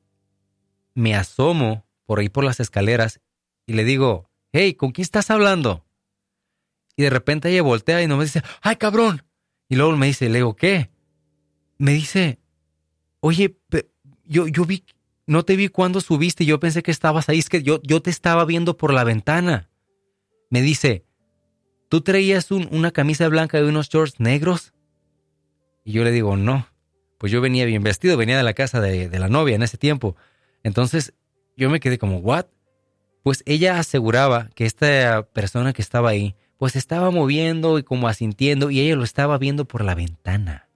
[0.93, 3.21] me asomo por ahí por las escaleras
[3.65, 5.85] y le digo, hey, ¿con quién estás hablando?
[6.95, 9.23] Y de repente ella voltea y no me dice, ay cabrón.
[9.69, 10.89] Y luego me dice, le digo, ¿qué?
[11.77, 12.39] Me dice,
[13.19, 13.55] oye,
[14.25, 14.83] yo, yo vi,
[15.27, 18.09] no te vi cuando subiste yo pensé que estabas ahí, es que yo, yo te
[18.09, 19.69] estaba viendo por la ventana
[20.49, 21.05] me dice,
[21.89, 24.73] ¿tú traías una camisa blanca y unos shorts negros?
[25.83, 26.67] Y yo le digo, no,
[27.17, 29.77] pues yo venía bien vestido, venía de la casa de, de la novia en ese
[29.77, 30.15] tiempo.
[30.63, 31.13] Entonces
[31.57, 32.45] yo me quedé como, ¿what?
[33.23, 38.69] Pues ella aseguraba que esta persona que estaba ahí, pues estaba moviendo y como asintiendo
[38.69, 40.69] y ella lo estaba viendo por la ventana.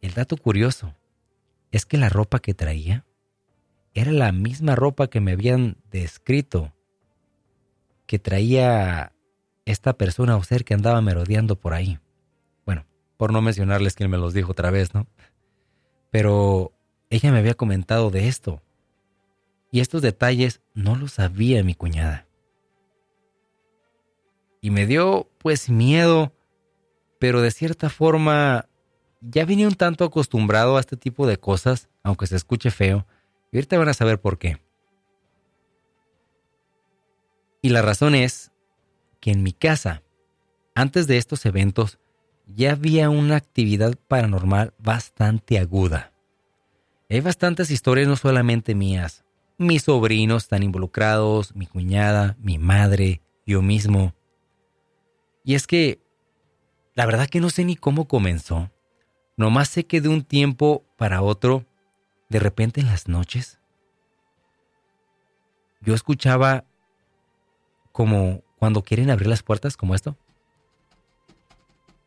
[0.00, 0.94] El dato curioso
[1.72, 3.04] es que la ropa que traía
[3.94, 6.72] era la misma ropa que me habían descrito
[8.06, 9.12] que traía
[9.68, 11.98] esta persona o ser que andaba merodeando por ahí.
[12.64, 12.86] Bueno,
[13.18, 15.06] por no mencionarles quién me los dijo otra vez, ¿no?
[16.10, 16.72] Pero
[17.10, 18.62] ella me había comentado de esto.
[19.70, 22.26] Y estos detalles no los sabía mi cuñada.
[24.62, 26.32] Y me dio pues miedo,
[27.18, 28.68] pero de cierta forma
[29.20, 33.06] ya venía un tanto acostumbrado a este tipo de cosas, aunque se escuche feo,
[33.52, 34.58] y ahorita van a saber por qué.
[37.60, 38.50] Y la razón es
[39.20, 40.02] que en mi casa,
[40.74, 41.98] antes de estos eventos,
[42.46, 46.12] ya había una actividad paranormal bastante aguda.
[47.10, 49.24] Hay bastantes historias no solamente mías,
[49.60, 54.14] mis sobrinos están involucrados, mi cuñada, mi madre, yo mismo.
[55.42, 56.00] Y es que,
[56.94, 58.70] la verdad que no sé ni cómo comenzó.
[59.36, 61.66] Nomás sé que de un tiempo para otro,
[62.28, 63.58] de repente en las noches,
[65.80, 66.64] yo escuchaba
[67.90, 70.16] como cuando quieren abrir las puertas, como esto.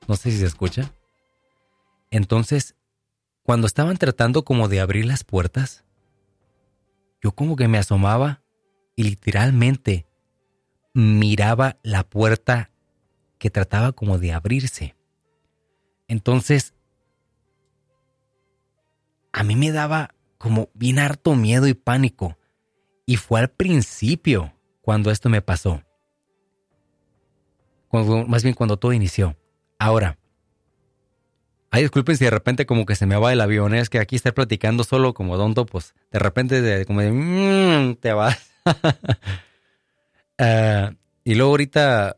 [0.08, 0.94] No sé si se escucha.
[2.10, 2.76] Entonces,
[3.44, 5.86] cuando estaban tratando como de abrir las puertas,
[7.22, 8.42] yo como que me asomaba
[8.96, 10.06] y literalmente
[10.94, 12.72] miraba la puerta
[13.38, 14.96] que trataba como de abrirse.
[16.08, 16.74] Entonces,
[19.32, 22.38] a mí me daba como bien harto miedo y pánico.
[23.06, 25.84] Y fue al principio cuando esto me pasó.
[27.92, 29.36] Más bien cuando todo inició.
[29.80, 30.18] Ahora,
[31.72, 34.16] ay, disculpen si de repente como que se me va el avión, es que aquí
[34.16, 38.52] estar platicando solo como donto, pues de repente como de, mmm, te vas.
[40.38, 40.92] Ah,
[41.24, 42.18] y luego ahorita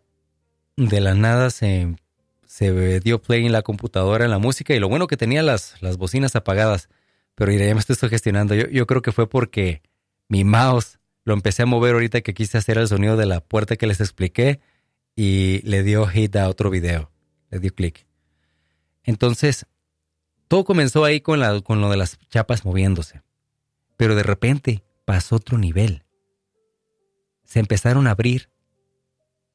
[0.75, 1.95] de la nada se,
[2.45, 5.81] se dio play en la computadora, en la música, y lo bueno que tenía las,
[5.81, 6.89] las bocinas apagadas.
[7.35, 8.53] Pero ya me estoy sugestionando.
[8.53, 9.81] Yo, yo creo que fue porque
[10.27, 13.75] mi mouse lo empecé a mover ahorita que quise hacer el sonido de la puerta
[13.75, 14.59] que les expliqué
[15.15, 17.11] y le dio hit a otro video.
[17.49, 18.07] Le dio clic.
[19.03, 19.65] Entonces,
[20.47, 23.21] todo comenzó ahí con, la, con lo de las chapas moviéndose.
[23.97, 26.03] Pero de repente pasó otro nivel.
[27.43, 28.49] Se empezaron a abrir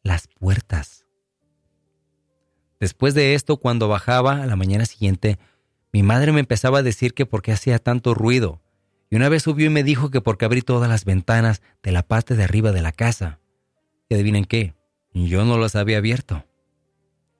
[0.03, 1.07] las puertas.
[2.81, 5.39] Después de esto, cuando bajaba a la mañana siguiente,
[5.93, 8.61] mi madre me empezaba a decir que por qué hacía tanto ruido,
[9.11, 12.03] y una vez subió y me dijo que porque abrí todas las ventanas de la
[12.03, 13.41] parte de arriba de la casa.
[14.09, 14.75] Y adivinen qué,
[15.27, 16.45] yo no las había abierto.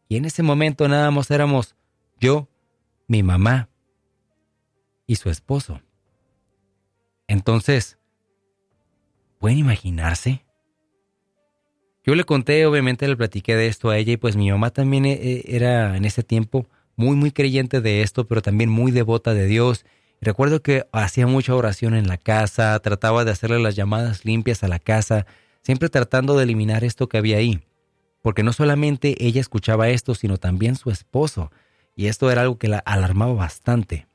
[0.09, 1.77] Y en ese momento nada más éramos
[2.19, 2.49] yo,
[3.07, 3.69] mi mamá
[5.07, 5.81] y su esposo.
[7.27, 7.99] Entonces,
[9.39, 10.45] ¿pueden imaginarse?
[12.05, 15.05] Yo le conté, obviamente le platiqué de esto a ella y pues mi mamá también
[15.05, 16.67] eh, eh, era en ese tiempo
[16.97, 19.85] muy, muy creyente de esto, pero también muy devota de Dios.
[20.21, 24.69] recuerdo que hacía mucha oración en la casa, trataba de hacerle las llamadas limpias a
[24.69, 25.27] la casa,
[25.63, 27.61] siempre tratando de eliminar esto que había ahí.
[28.23, 31.51] Porque no solamente ella escuchaba esto, sino también su esposo.
[31.95, 34.07] Y esto era algo que la alarmaba bastante.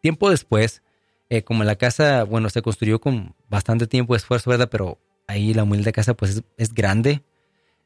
[0.00, 0.82] Tiempo después,
[1.30, 4.68] eh, como la casa, bueno, se construyó con bastante tiempo de esfuerzo, ¿verdad?
[4.70, 7.22] Pero ahí la humilde casa pues es, grande.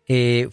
[0.09, 0.49] Eh,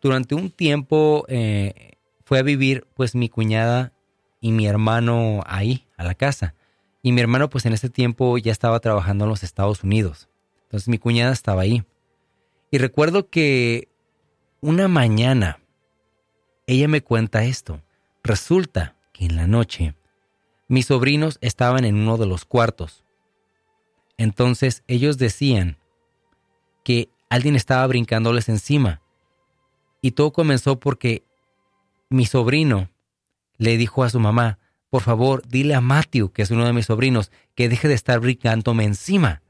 [0.00, 3.92] durante un tiempo eh, fue a vivir pues mi cuñada
[4.40, 6.54] y mi hermano ahí, a la casa.
[7.02, 10.28] Y mi hermano pues en ese tiempo ya estaba trabajando en los Estados Unidos.
[10.64, 11.84] Entonces mi cuñada estaba ahí.
[12.70, 13.88] Y recuerdo que
[14.60, 15.60] una mañana
[16.68, 17.82] ella me cuenta esto.
[18.22, 19.94] Resulta que en la noche
[20.68, 23.04] mis sobrinos estaban en uno de los cuartos.
[24.18, 25.78] Entonces ellos decían
[26.84, 29.00] que alguien estaba brincándoles encima.
[30.02, 31.24] Y todo comenzó porque
[32.10, 32.90] mi sobrino
[33.56, 34.58] le dijo a su mamá,
[34.90, 38.20] por favor, dile a Matthew, que es uno de mis sobrinos, que deje de estar
[38.20, 39.40] brincándome encima.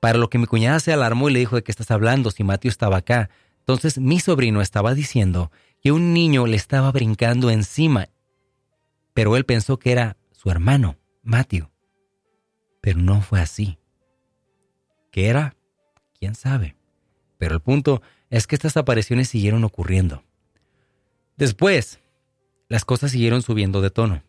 [0.00, 2.44] Para lo que mi cuñada se alarmó y le dijo de qué estás hablando si
[2.44, 3.30] Matthew estaba acá.
[3.66, 5.50] Entonces mi sobrino estaba diciendo
[5.82, 8.10] que un niño le estaba brincando encima,
[9.12, 11.68] pero él pensó que era su hermano, Matthew.
[12.80, 13.80] Pero no fue así.
[15.10, 15.56] ¿Qué era?
[16.16, 16.76] ¿Quién sabe?
[17.38, 20.22] Pero el punto es que estas apariciones siguieron ocurriendo.
[21.36, 21.98] Después,
[22.68, 24.22] las cosas siguieron subiendo de tono.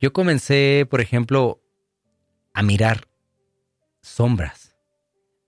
[0.00, 1.60] Yo comencé, por ejemplo,
[2.54, 3.08] a mirar
[4.02, 4.76] sombras.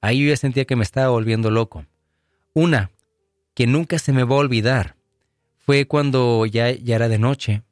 [0.00, 1.86] Ahí yo ya sentía que me estaba volviendo loco.
[2.54, 2.90] Una
[3.54, 4.96] que nunca se me va a olvidar
[5.58, 7.62] fue cuando ya, ya era de noche.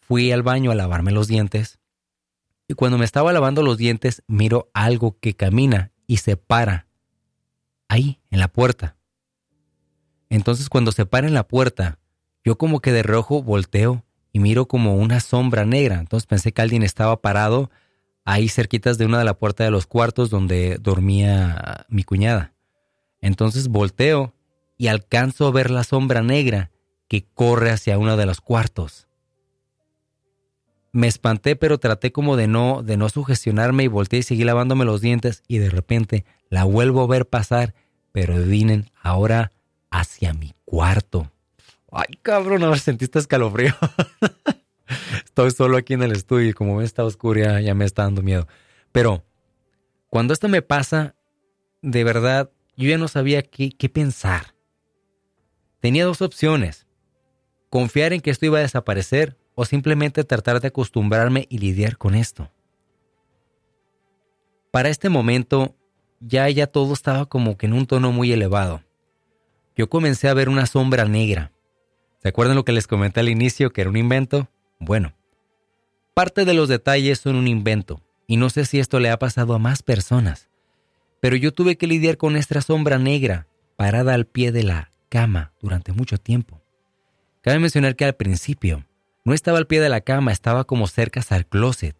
[0.00, 1.78] Fui al baño a lavarme los dientes
[2.66, 6.86] y cuando me estaba lavando los dientes miro algo que camina y se para
[7.88, 8.96] ahí, en la puerta.
[10.28, 11.98] Entonces cuando se para en la puerta,
[12.44, 15.98] yo como que de rojo volteo y miro como una sombra negra.
[15.98, 17.70] Entonces pensé que alguien estaba parado
[18.24, 22.54] ahí cerquitas de una de la puerta de los cuartos donde dormía mi cuñada.
[23.20, 24.34] Entonces volteo
[24.76, 26.70] y alcanzo a ver la sombra negra
[27.08, 29.08] que corre hacia uno de los cuartos.
[30.92, 34.84] Me espanté, pero traté como de no, de no sugestionarme y volteé y seguí lavándome
[34.84, 37.74] los dientes y de repente la vuelvo a ver pasar,
[38.12, 39.52] pero adivinen, ahora
[39.90, 41.30] hacia mi cuarto.
[41.92, 43.74] Ay, cabrón, ahora sentiste escalofrío.
[45.24, 48.48] Estoy solo aquí en el estudio y como está oscura ya me está dando miedo.
[48.92, 49.24] Pero
[50.08, 51.14] cuando esto me pasa,
[51.82, 52.50] de verdad,
[52.80, 54.54] yo ya no sabía qué, qué pensar.
[55.80, 56.86] Tenía dos opciones.
[57.68, 62.14] Confiar en que esto iba a desaparecer o simplemente tratar de acostumbrarme y lidiar con
[62.14, 62.50] esto.
[64.70, 65.76] Para este momento
[66.20, 68.82] ya ya todo estaba como que en un tono muy elevado.
[69.76, 71.52] Yo comencé a ver una sombra negra.
[72.22, 74.48] ¿Se acuerdan lo que les comenté al inicio, que era un invento?
[74.78, 75.14] Bueno,
[76.14, 79.54] parte de los detalles son un invento, y no sé si esto le ha pasado
[79.54, 80.49] a más personas,
[81.20, 83.46] pero yo tuve que lidiar con esta sombra negra
[83.76, 86.62] parada al pie de la cama durante mucho tiempo.
[87.42, 88.86] Cabe mencionar que al principio
[89.24, 91.96] no estaba al pie de la cama, estaba como cerca al closet,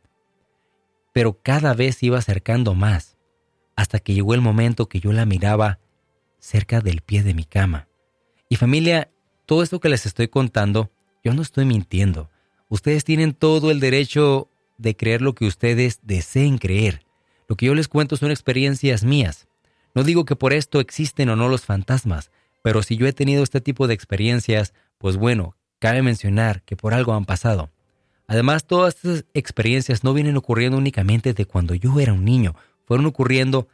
[1.12, 3.16] pero cada vez iba acercando más
[3.76, 5.78] hasta que llegó el momento que yo la miraba
[6.38, 7.88] cerca del pie de mi cama.
[8.48, 9.10] Y familia,
[9.46, 10.90] todo esto que les estoy contando,
[11.24, 12.30] yo no estoy mintiendo.
[12.68, 17.04] Ustedes tienen todo el derecho de creer lo que ustedes deseen creer.
[17.50, 19.48] Lo que yo les cuento son experiencias mías.
[19.92, 22.30] No digo que por esto existen o no los fantasmas,
[22.62, 26.94] pero si yo he tenido este tipo de experiencias, pues bueno, cabe mencionar que por
[26.94, 27.72] algo han pasado.
[28.28, 32.54] Además, todas estas experiencias no vienen ocurriendo únicamente de cuando yo era un niño,
[32.86, 33.66] fueron ocurriendo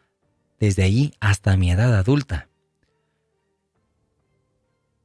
[0.59, 2.49] desde ahí hasta mi edad adulta.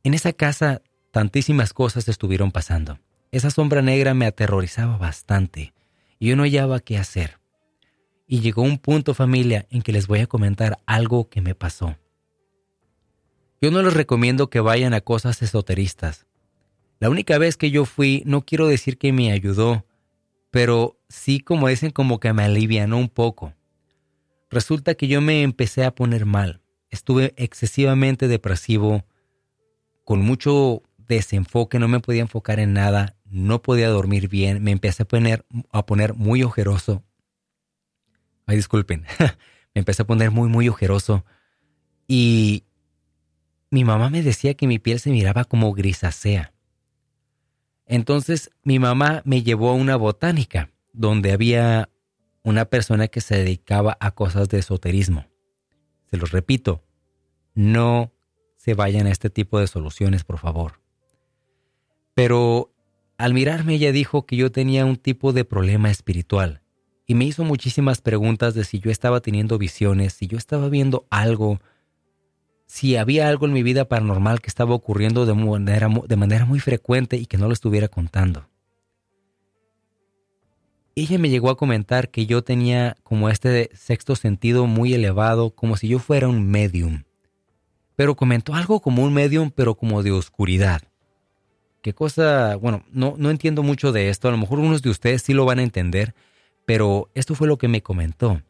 [0.05, 2.99] En esa casa tantísimas cosas estuvieron pasando.
[3.31, 5.73] Esa sombra negra me aterrorizaba bastante
[6.19, 7.40] y yo no hallaba qué hacer.
[8.31, 11.97] Y llegó un punto familia en que les voy a comentar algo que me pasó.
[13.59, 16.27] Yo no les recomiendo que vayan a cosas esoteristas.
[17.01, 19.85] La única vez que yo fui, no quiero decir que me ayudó,
[20.49, 23.53] pero sí como dicen como que me alivianó un poco.
[24.49, 26.61] Resulta que yo me empecé a poner mal.
[26.89, 29.03] Estuve excesivamente depresivo,
[30.05, 35.03] con mucho desenfoque, no me podía enfocar en nada, no podía dormir bien, me empecé
[35.03, 37.03] a poner, a poner muy ojeroso.
[38.51, 39.05] Ay, disculpen,
[39.73, 41.23] me empecé a poner muy, muy ojeroso.
[42.05, 42.65] Y
[43.69, 46.51] mi mamá me decía que mi piel se miraba como grisácea.
[47.85, 51.87] Entonces mi mamá me llevó a una botánica, donde había
[52.43, 55.27] una persona que se dedicaba a cosas de esoterismo.
[56.07, 56.83] Se los repito,
[57.53, 58.11] no
[58.57, 60.81] se vayan a este tipo de soluciones, por favor.
[62.15, 62.73] Pero
[63.17, 66.61] al mirarme ella dijo que yo tenía un tipo de problema espiritual
[67.05, 71.05] y me hizo muchísimas preguntas de si yo estaba teniendo visiones, si yo estaba viendo
[71.09, 71.59] algo,
[72.65, 76.59] si había algo en mi vida paranormal que estaba ocurriendo de manera, de manera muy
[76.59, 78.47] frecuente y que no lo estuviera contando.
[80.95, 85.77] Ella me llegó a comentar que yo tenía como este sexto sentido muy elevado, como
[85.77, 87.03] si yo fuera un medium.
[87.95, 90.81] Pero comentó algo como un medium, pero como de oscuridad.
[91.81, 92.55] ¿Qué cosa?
[92.57, 94.27] Bueno, no, no entiendo mucho de esto.
[94.27, 96.13] A lo mejor unos de ustedes sí lo van a entender,
[96.65, 98.41] pero esto fue lo que me comentó.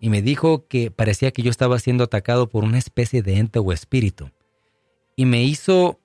[0.00, 3.58] Y me dijo que parecía que yo estaba siendo atacado por una especie de ente
[3.58, 4.30] o espíritu.
[5.14, 6.00] Y me hizo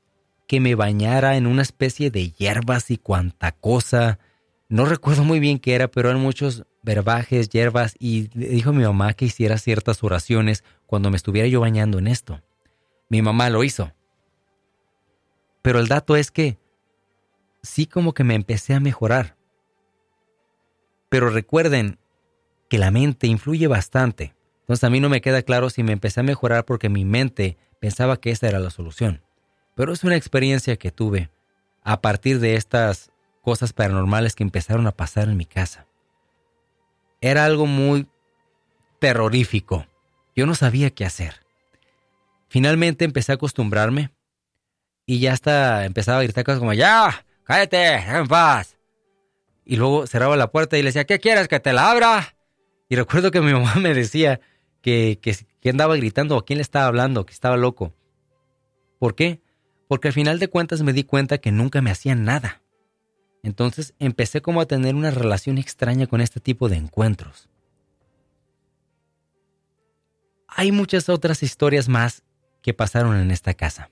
[0.47, 4.20] que me bañara en una especie de hierbas y cuanta cosa.
[4.68, 8.84] No recuerdo muy bien qué era, pero eran muchos verbajes, hierbas, y dijo a mi
[8.84, 12.41] mamá que hiciera ciertas oraciones cuando me estuviera yo bañando en esto.
[13.10, 13.91] Mi mamá lo hizo.
[15.62, 16.60] Pero el dato es que
[17.64, 19.35] sí como que me empecé a mejorar.
[21.10, 21.97] Pero recuerden
[22.70, 24.34] que la mente influye bastante.
[24.62, 27.58] Entonces a mí no me queda claro si me empecé a mejorar porque mi mente
[27.80, 29.22] pensaba que esta era la solución.
[29.76, 31.30] Pero es una experiencia que tuve
[31.84, 35.86] a partir de estas cosas paranormales que empezaron a pasar en mi casa.
[37.22, 38.08] Era algo muy
[38.99, 39.86] terrorífico.
[40.36, 41.45] Yo no sabía qué hacer.
[42.49, 44.12] Finalmente empecé a acostumbrarme
[45.06, 48.75] y ya hasta empezaba a gritar cosas como, ya, cállate, en paz.
[49.66, 52.36] Y luego cerraba la puerta y le decía, ¿qué quieres que te la abra?
[52.88, 54.39] Y recuerdo que mi mamá me decía
[54.82, 57.93] que, que, andaba gritando, a quién le estaba hablando, que estaba loco.
[58.99, 59.41] ¿Por qué?
[59.88, 62.61] Porque al final de cuentas me di cuenta que nunca me hacían nada.
[63.41, 67.49] Entonces empecé como a tener una relación extraña con este tipo de encuentros.
[70.47, 72.24] Hay muchas otras historias más
[72.61, 73.89] que pasaron en esta casa.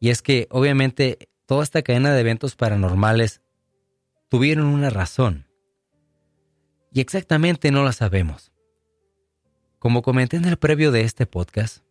[0.00, 3.41] Y es que obviamente toda esta cadena de eventos paranormales
[4.32, 5.44] tuvieron una razón.
[6.90, 8.50] Y exactamente no la sabemos.
[9.78, 11.84] Como comenté en el previo de este podcast,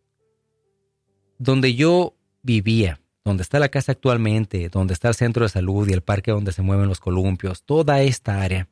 [1.38, 5.92] donde yo vivía, donde está la casa actualmente, donde está el centro de salud y
[5.92, 8.68] el parque donde se mueven los columpios, toda esta área,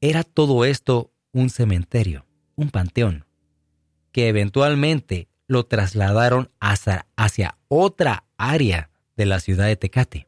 [0.00, 2.24] era todo esto un cementerio,
[2.56, 3.26] un panteón,
[4.10, 8.88] que eventualmente lo trasladaron hacia, hacia otra área
[9.18, 10.27] de la ciudad de Tecate.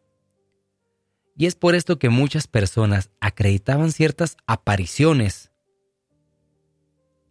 [1.40, 5.50] Y es por esto que muchas personas acreditaban ciertas apariciones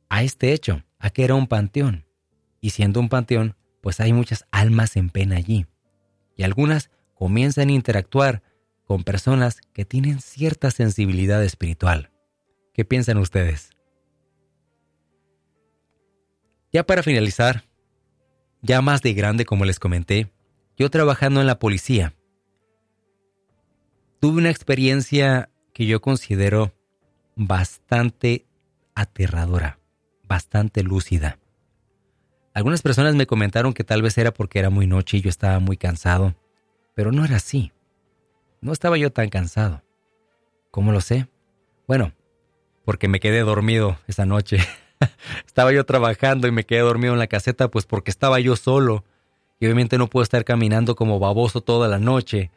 [0.09, 2.07] a este hecho, a que era un panteón.
[2.59, 5.67] Y siendo un panteón, pues hay muchas almas en pena allí.
[6.35, 8.41] Y algunas comienzan a interactuar
[8.83, 12.09] con personas que tienen cierta sensibilidad espiritual.
[12.73, 13.69] ¿Qué piensan ustedes?
[16.73, 17.63] Ya para finalizar,
[18.63, 20.33] ya más de grande como les comenté,
[20.77, 22.15] yo trabajando en la policía,
[24.19, 26.73] tuve una experiencia que yo considero
[27.35, 28.45] bastante
[28.95, 29.79] aterradora,
[30.23, 31.39] bastante lúcida.
[32.53, 35.59] Algunas personas me comentaron que tal vez era porque era muy noche y yo estaba
[35.59, 36.35] muy cansado,
[36.95, 37.71] pero no era así.
[38.61, 39.83] No estaba yo tan cansado.
[40.71, 41.27] ¿Cómo lo sé?
[41.87, 42.11] Bueno,
[42.83, 44.57] porque me quedé dormido esa noche.
[45.45, 49.05] estaba yo trabajando y me quedé dormido en la caseta pues porque estaba yo solo
[49.59, 52.51] y obviamente no puedo estar caminando como baboso toda la noche.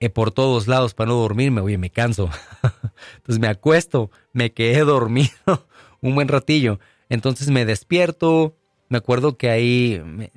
[0.00, 1.60] Eh, por todos lados para no dormirme.
[1.60, 2.30] Oye, me canso.
[3.16, 5.66] Entonces me acuesto, me quedé dormido
[6.00, 6.78] un buen ratillo.
[7.08, 8.54] Entonces me despierto.
[8.88, 10.30] Me acuerdo que ahí me,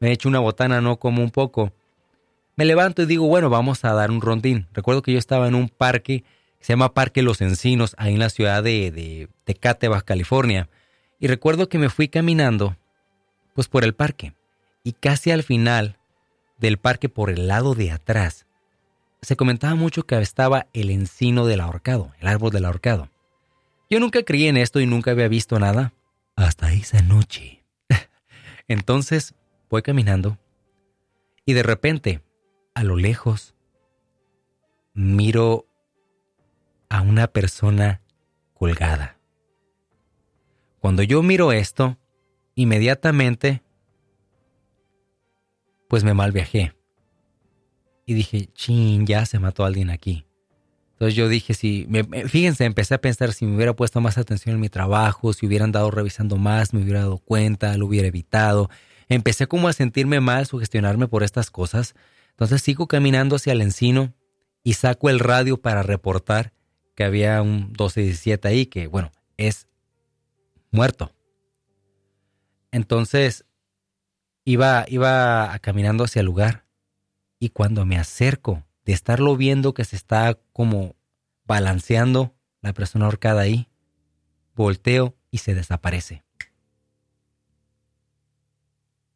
[0.00, 1.72] he hecho una botana, no como un poco.
[2.56, 4.66] Me levanto y digo, bueno, vamos a dar un rondín.
[4.72, 6.24] Recuerdo que yo estaba en un parque,
[6.60, 10.68] se llama Parque Los Encinos, ahí en la ciudad de, de Tecate, Baja California.
[11.18, 12.76] Y recuerdo que me fui caminando,
[13.54, 14.34] pues por el parque.
[14.84, 15.96] Y casi al final
[16.58, 18.46] del parque, por el lado de atrás,
[19.24, 23.08] se comentaba mucho que estaba el encino del ahorcado, el árbol del ahorcado.
[23.88, 25.94] Yo nunca creí en esto y nunca había visto nada
[26.36, 27.64] hasta esa noche.
[28.68, 29.34] Entonces
[29.70, 30.38] voy caminando
[31.46, 32.22] y de repente,
[32.74, 33.54] a lo lejos,
[34.92, 35.66] miro
[36.88, 38.02] a una persona
[38.52, 39.18] colgada.
[40.80, 41.98] Cuando yo miro esto,
[42.54, 43.62] inmediatamente,
[45.88, 46.74] pues me mal viajé
[48.06, 50.26] y dije, chin, ya se mató alguien aquí.
[50.92, 51.88] Entonces yo dije, si,
[52.28, 55.72] fíjense, empecé a pensar si me hubiera puesto más atención en mi trabajo, si hubieran
[55.72, 58.70] dado revisando más, me hubiera dado cuenta, lo hubiera evitado.
[59.08, 61.94] Empecé como a sentirme mal, sugestionarme por estas cosas.
[62.30, 64.14] Entonces sigo caminando hacia el encino
[64.62, 66.52] y saco el radio para reportar
[66.94, 69.66] que había un 1217 ahí, que bueno, es
[70.70, 71.12] muerto.
[72.70, 73.46] Entonces
[74.44, 76.63] iba, iba caminando hacia el lugar
[77.44, 80.96] y cuando me acerco de estarlo viendo que se está como
[81.44, 83.68] balanceando la persona ahorcada ahí,
[84.54, 86.24] volteo y se desaparece.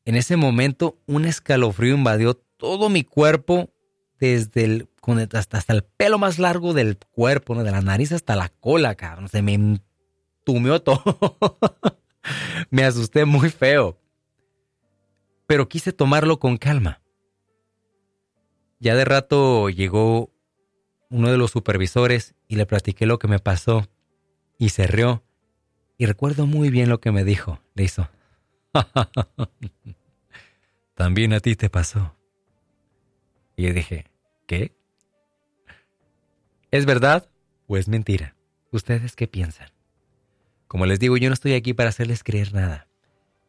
[0.05, 3.72] En ese momento un escalofrío invadió todo mi cuerpo,
[4.20, 4.89] desde el,
[5.33, 9.31] hasta, el pelo más largo del cuerpo, de la nariz hasta la cola, cabrón.
[9.31, 11.03] Se me entumió todo.
[12.68, 13.99] me asusté muy feo.
[15.47, 17.01] Pero quise tomarlo con calma.
[18.81, 20.33] Ya de rato llegó
[21.11, 23.89] uno de los supervisores y le platiqué lo que me pasó
[24.59, 25.24] y se rió.
[25.97, 27.61] Y recuerdo muy bien lo que me dijo.
[27.74, 28.09] Le hizo.
[30.95, 32.16] También a ti te pasó.
[33.57, 34.07] Y yo dije,
[34.47, 34.76] ¿qué?
[36.70, 37.29] ¿Es verdad
[37.66, 38.37] o es mentira?
[38.70, 39.68] ¿Ustedes qué piensan?
[40.68, 42.89] Como les digo, yo no estoy aquí para hacerles creer nada.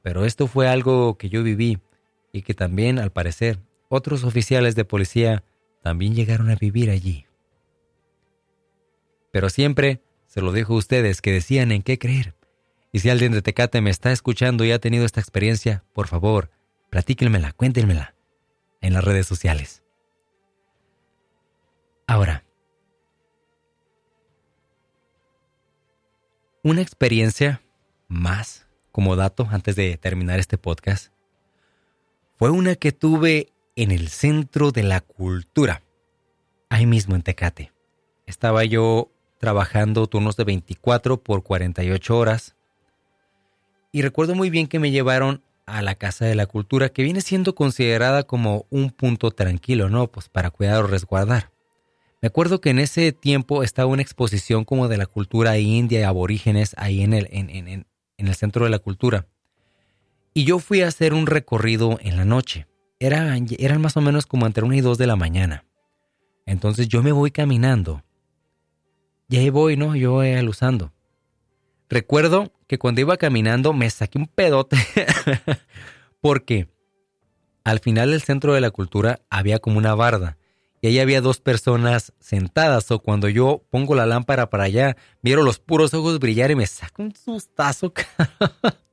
[0.02, 1.80] Pero esto fue algo que yo viví
[2.32, 3.60] y que también, al parecer,
[3.90, 5.44] otros oficiales de policía
[5.82, 7.26] también llegaron a vivir allí.
[9.32, 12.36] Pero siempre se lo dejo a ustedes que decían en qué creer.
[12.92, 16.50] Y si alguien de Tecate me está escuchando y ha tenido esta experiencia, por favor,
[16.90, 18.16] platíquenmela, cuéntenmela
[18.82, 19.84] en las redes sociales.
[22.08, 22.44] Ahora,
[26.64, 27.62] una experiencia
[28.08, 31.14] más como dato antes de terminar este podcast
[32.38, 35.84] fue una que tuve en el centro de la cultura,
[36.70, 37.72] ahí mismo en Tecate.
[38.26, 39.10] Estaba yo
[39.40, 42.58] trabajando turnos de 24 por 48 horas
[43.94, 47.22] y recuerdo muy bien que me llevaron a la Casa de la Cultura, que viene
[47.22, 50.08] siendo considerada como un punto tranquilo, ¿no?
[50.08, 51.54] Pues para cuidar o resguardar.
[52.22, 56.04] Me acuerdo que en ese tiempo estaba una exposición como de la cultura india y
[56.04, 57.86] aborígenes ahí en el, en, en
[58.18, 59.28] el centro de la cultura.
[60.34, 62.68] Y yo fui a hacer un recorrido en la noche
[63.00, 65.66] eran más o menos como entre una y dos de la mañana.
[66.46, 68.04] Entonces yo me voy caminando.
[69.30, 69.96] Y ahí voy, ¿no?
[69.96, 70.92] Yo voy alusando.
[71.90, 74.78] Recuerdo que cuando iba caminando me saqué un pedote
[76.22, 76.68] porque
[77.64, 80.38] al final del centro de la cultura había como una barda
[80.82, 85.46] y ahí había dos personas sentadas o cuando yo pongo la lámpara para allá, vieron
[85.46, 87.94] los puros ojos brillar y me saco un sustazo.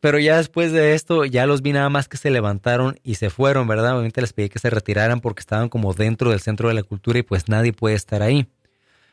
[0.00, 3.28] Pero ya después de esto, ya los vi nada más que se levantaron y se
[3.28, 3.92] fueron, ¿verdad?
[3.92, 7.18] Obviamente les pedí que se retiraran porque estaban como dentro del centro de la cultura
[7.18, 8.48] y pues nadie puede estar ahí.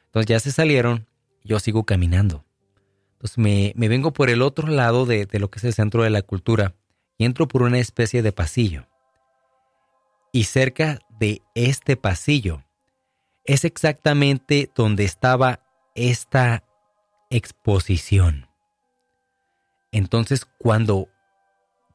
[0.06, 1.06] Entonces ya se salieron,
[1.44, 2.46] yo sigo caminando.
[3.14, 6.10] Entonces me, vengo por el otro lado de, de lo que es el centro de
[6.10, 6.74] la cultura
[7.18, 8.88] y entro por una especie de pasillo.
[10.32, 12.64] Y cerca de este pasillo
[13.44, 15.60] es exactamente donde estaba
[15.96, 16.64] esta
[17.30, 18.47] exposición.
[19.92, 21.08] Entonces cuando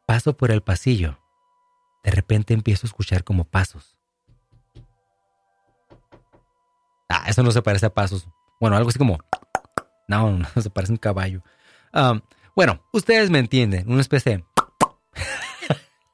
[0.06, 1.18] paso por el pasillo,
[2.04, 3.96] de repente empiezo a escuchar como pasos.
[7.08, 8.26] Ah, eso no se parece a pasos.
[8.60, 9.18] Bueno, algo así como...
[10.08, 11.42] No, no, se parece a un caballo.
[12.54, 14.44] bueno, ustedes me entienden, una especie de...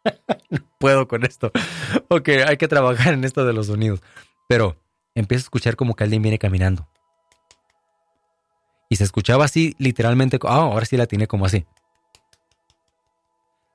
[0.51, 1.53] no puedo con esto.
[2.09, 4.03] Ok, hay que trabajar en esto de los sonidos.
[4.49, 4.77] Pero
[5.15, 6.89] empiezo a escuchar como que alguien viene caminando.
[8.89, 10.39] Y se escuchaba así, literalmente.
[10.45, 11.67] Ah, ahora sí la tiene como así.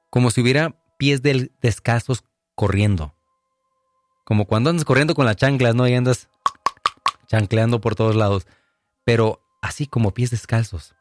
[0.10, 2.24] Como si hubiera pies descalzos
[2.56, 3.14] corriendo.
[4.24, 5.88] Como cuando andas corriendo con las chanclas, ¿no?
[5.88, 6.30] Y andas
[7.28, 8.48] chancleando por todos lados.
[9.06, 10.96] Pero así como pies descalzos.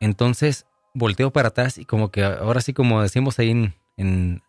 [0.00, 4.42] Entonces volteo para atrás y como que ahora sí como decimos ahí en, en,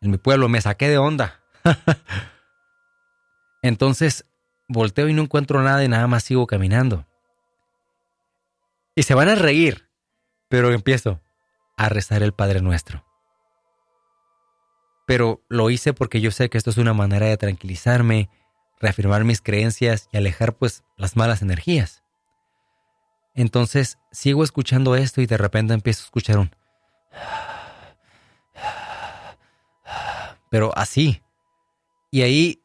[0.00, 1.40] en mi pueblo, me saqué de onda.
[3.62, 4.24] Entonces
[4.68, 7.06] volteo y no encuentro nada y nada más sigo caminando.
[8.94, 9.88] Y se van a reír,
[10.48, 11.20] pero empiezo
[11.76, 13.04] a rezar el Padre Nuestro.
[15.06, 18.30] Pero lo hice porque yo sé que esto es una manera de tranquilizarme,
[18.80, 22.02] reafirmar mis creencias y alejar pues las malas energías.
[23.34, 26.54] Entonces sigo escuchando esto y de repente empiezo a escuchar un...
[30.50, 31.20] Pero así.
[32.12, 32.62] Y ahí,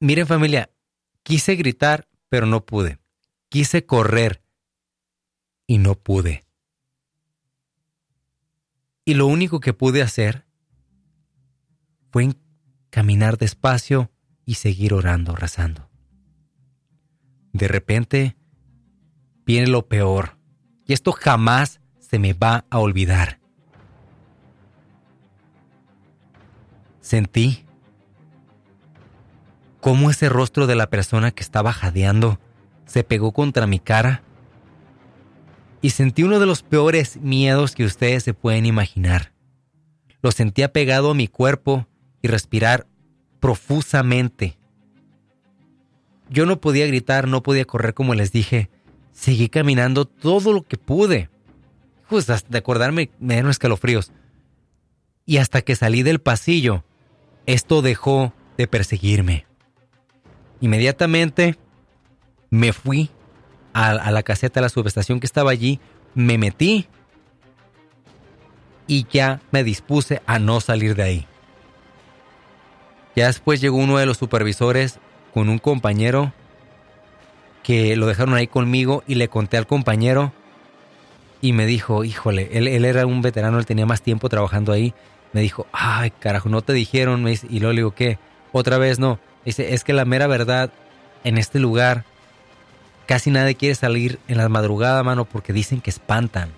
[0.00, 0.68] miren familia,
[1.22, 2.98] quise gritar, pero no pude.
[3.48, 4.42] Quise correr
[5.68, 6.46] y no pude.
[9.04, 10.46] Y lo único que pude hacer
[12.10, 12.34] fue
[12.90, 14.10] caminar despacio
[14.44, 15.88] y seguir orando, rezando.
[17.52, 18.36] De repente
[19.44, 20.38] viene lo peor,
[20.86, 23.38] y esto jamás se me va a olvidar.
[27.00, 27.66] Sentí
[29.80, 32.40] cómo ese rostro de la persona que estaba jadeando
[32.86, 34.22] se pegó contra mi cara
[35.80, 39.32] y sentí uno de los peores miedos que ustedes se pueden imaginar.
[40.22, 41.86] Lo sentía pegado a mi cuerpo
[42.22, 42.86] y respirar
[43.40, 44.58] profusamente.
[46.28, 48.68] Yo no podía gritar, no podía correr como les dije.
[49.12, 51.30] Seguí caminando todo lo que pude.
[52.08, 54.12] Justo hasta de acordarme me dieron escalofríos.
[55.24, 56.84] Y hasta que salí del pasillo,
[57.46, 59.46] esto dejó de perseguirme.
[60.60, 61.56] Inmediatamente
[62.50, 63.10] me fui
[63.78, 65.78] a, la caseta, a la subestación que estaba allí,
[66.14, 66.88] me metí
[68.88, 71.26] y ya me dispuse a no salir de ahí.
[73.14, 74.98] Ya después llegó uno de los supervisores
[75.32, 76.32] con un compañero
[77.62, 80.32] que lo dejaron ahí conmigo y le conté al compañero
[81.40, 84.92] y me dijo, híjole, él, era un veterano, él tenía más tiempo trabajando ahí.
[85.32, 87.28] Me dijo, ay, carajo, no te dijeron.
[87.28, 88.18] y luego le digo, ¿qué?
[88.50, 89.20] Otra vez no.
[89.44, 90.72] Dice, es que la mera verdad,
[91.22, 92.04] en este lugar
[93.08, 96.50] Casi nadie quiere salir en la madrugada, mano, porque dicen que espantan.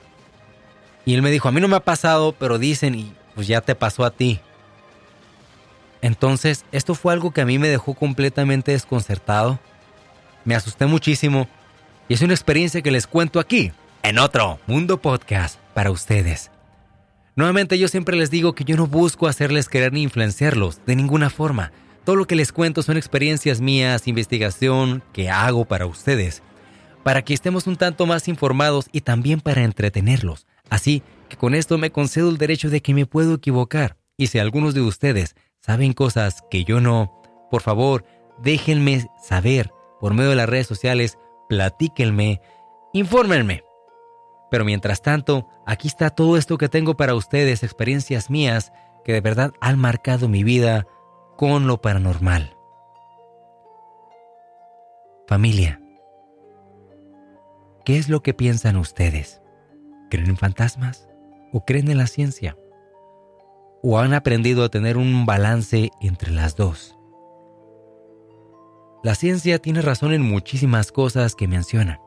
[1.05, 3.61] Y él me dijo, a mí no me ha pasado, pero dicen, y pues ya
[3.61, 4.41] te pasó a ti.
[6.03, 9.61] Entonces, esto fue algo que a mí me dejó completamente desconcertado.
[10.45, 11.47] Me asusté muchísimo.
[12.09, 13.71] Y es una experiencia que les cuento aquí,
[14.03, 16.51] en otro Mundo Podcast, para ustedes.
[17.37, 21.31] Nuevamente yo siempre les digo que yo no busco hacerles querer ni influenciarlos, de ninguna
[21.31, 21.71] forma.
[22.05, 26.43] Todo lo que les cuento son experiencias mías, investigación que hago para ustedes,
[27.03, 30.47] para que estemos un tanto más informados y también para entretenerlos.
[30.71, 33.97] Así que con esto me concedo el derecho de que me puedo equivocar.
[34.17, 38.05] Y si algunos de ustedes saben cosas que yo no, por favor,
[38.43, 39.71] déjenme saber
[40.01, 41.19] por medio de las redes sociales,
[41.49, 42.41] platíquenme,
[42.93, 43.63] infórmenme.
[44.51, 48.73] Pero mientras tanto, aquí está todo esto que tengo para ustedes, experiencias mías
[49.05, 50.87] que de verdad han marcado mi vida,
[51.41, 52.55] con lo paranormal.
[55.27, 55.81] Familia,
[57.87, 59.41] ¿qué es lo que piensan ustedes?
[60.11, 61.09] ¿Creen en fantasmas
[61.51, 62.59] o creen en la ciencia?
[63.83, 66.99] ¿O han aprendido a tener un balance entre las dos?
[69.03, 72.03] La ciencia tiene razón en muchísimas cosas que menciona,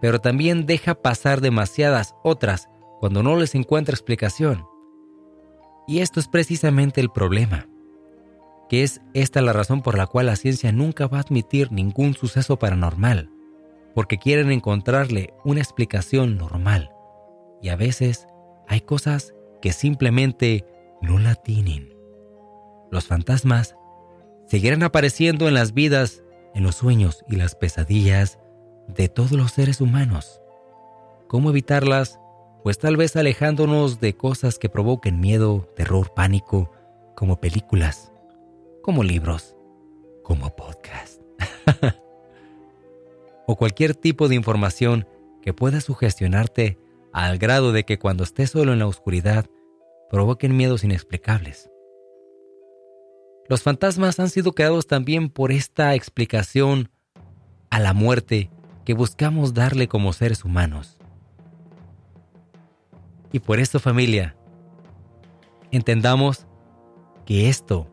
[0.00, 2.70] pero también deja pasar demasiadas otras
[3.00, 4.64] cuando no les encuentra explicación.
[5.86, 7.68] Y esto es precisamente el problema
[8.72, 12.14] que es esta la razón por la cual la ciencia nunca va a admitir ningún
[12.14, 13.28] suceso paranormal,
[13.94, 16.90] porque quieren encontrarle una explicación normal.
[17.60, 18.26] Y a veces
[18.66, 20.64] hay cosas que simplemente
[21.02, 21.94] no la tienen.
[22.90, 23.76] Los fantasmas
[24.46, 26.22] seguirán apareciendo en las vidas,
[26.54, 28.38] en los sueños y las pesadillas
[28.88, 30.40] de todos los seres humanos.
[31.28, 32.18] ¿Cómo evitarlas?
[32.62, 36.72] Pues tal vez alejándonos de cosas que provoquen miedo, terror, pánico,
[37.14, 38.11] como películas,
[38.82, 39.56] como libros,
[40.22, 41.22] como podcast.
[43.46, 45.06] o cualquier tipo de información
[45.40, 46.78] que pueda sugestionarte
[47.12, 49.46] al grado de que cuando estés solo en la oscuridad
[50.10, 51.70] provoquen miedos inexplicables.
[53.48, 56.90] Los fantasmas han sido creados también por esta explicación
[57.70, 58.50] a la muerte
[58.84, 60.98] que buscamos darle como seres humanos.
[63.32, 64.36] Y por esto familia,
[65.70, 66.46] entendamos
[67.24, 67.88] que esto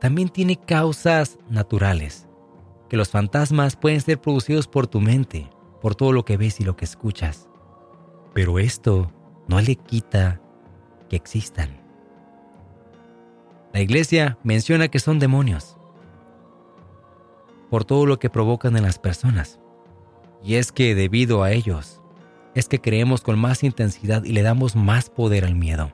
[0.00, 2.28] también tiene causas naturales,
[2.88, 5.50] que los fantasmas pueden ser producidos por tu mente,
[5.80, 7.48] por todo lo que ves y lo que escuchas.
[8.34, 9.12] Pero esto
[9.48, 10.40] no le quita
[11.08, 11.80] que existan.
[13.72, 15.76] La iglesia menciona que son demonios
[17.70, 19.58] por todo lo que provocan en las personas.
[20.42, 22.00] Y es que debido a ellos,
[22.54, 25.92] es que creemos con más intensidad y le damos más poder al miedo.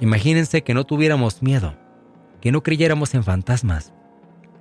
[0.00, 1.74] Imagínense que no tuviéramos miedo,
[2.40, 3.92] que no creyéramos en fantasmas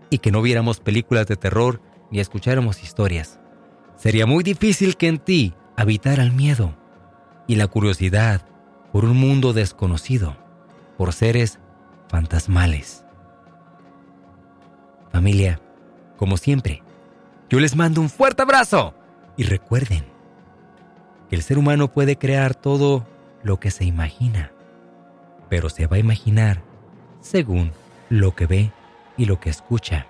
[0.10, 1.81] y que no viéramos películas de terror
[2.11, 3.39] ni escucháramos historias.
[3.95, 6.76] Sería muy difícil que en ti habitara el miedo
[7.47, 8.45] y la curiosidad
[8.91, 10.38] por un mundo desconocido,
[10.97, 11.60] por seres
[12.07, 13.06] fantasmales.
[15.11, 15.61] Familia,
[16.18, 16.84] como siempre,
[17.49, 18.93] yo les mando un fuerte abrazo
[19.38, 20.06] y recuerden
[21.30, 23.07] que el ser humano puede crear todo
[23.43, 24.51] lo que se imagina,
[25.49, 26.64] pero se va a imaginar
[27.21, 27.71] según
[28.09, 28.71] lo que ve
[29.17, 30.07] y lo que escucha.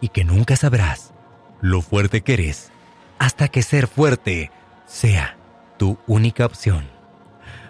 [0.00, 1.12] Y que nunca sabrás
[1.60, 2.70] lo fuerte que eres
[3.18, 4.50] hasta que ser fuerte
[4.86, 5.36] sea
[5.78, 6.88] tu única opción.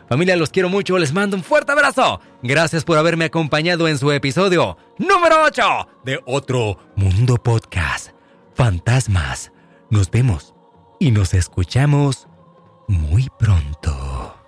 [0.09, 2.21] Familia, los quiero mucho, les mando un fuerte abrazo.
[2.43, 5.63] Gracias por haberme acompañado en su episodio número 8
[6.05, 8.11] de Otro Mundo Podcast.
[8.55, 9.53] Fantasmas.
[9.89, 10.55] Nos vemos
[10.99, 12.27] y nos escuchamos
[12.89, 14.40] muy pronto.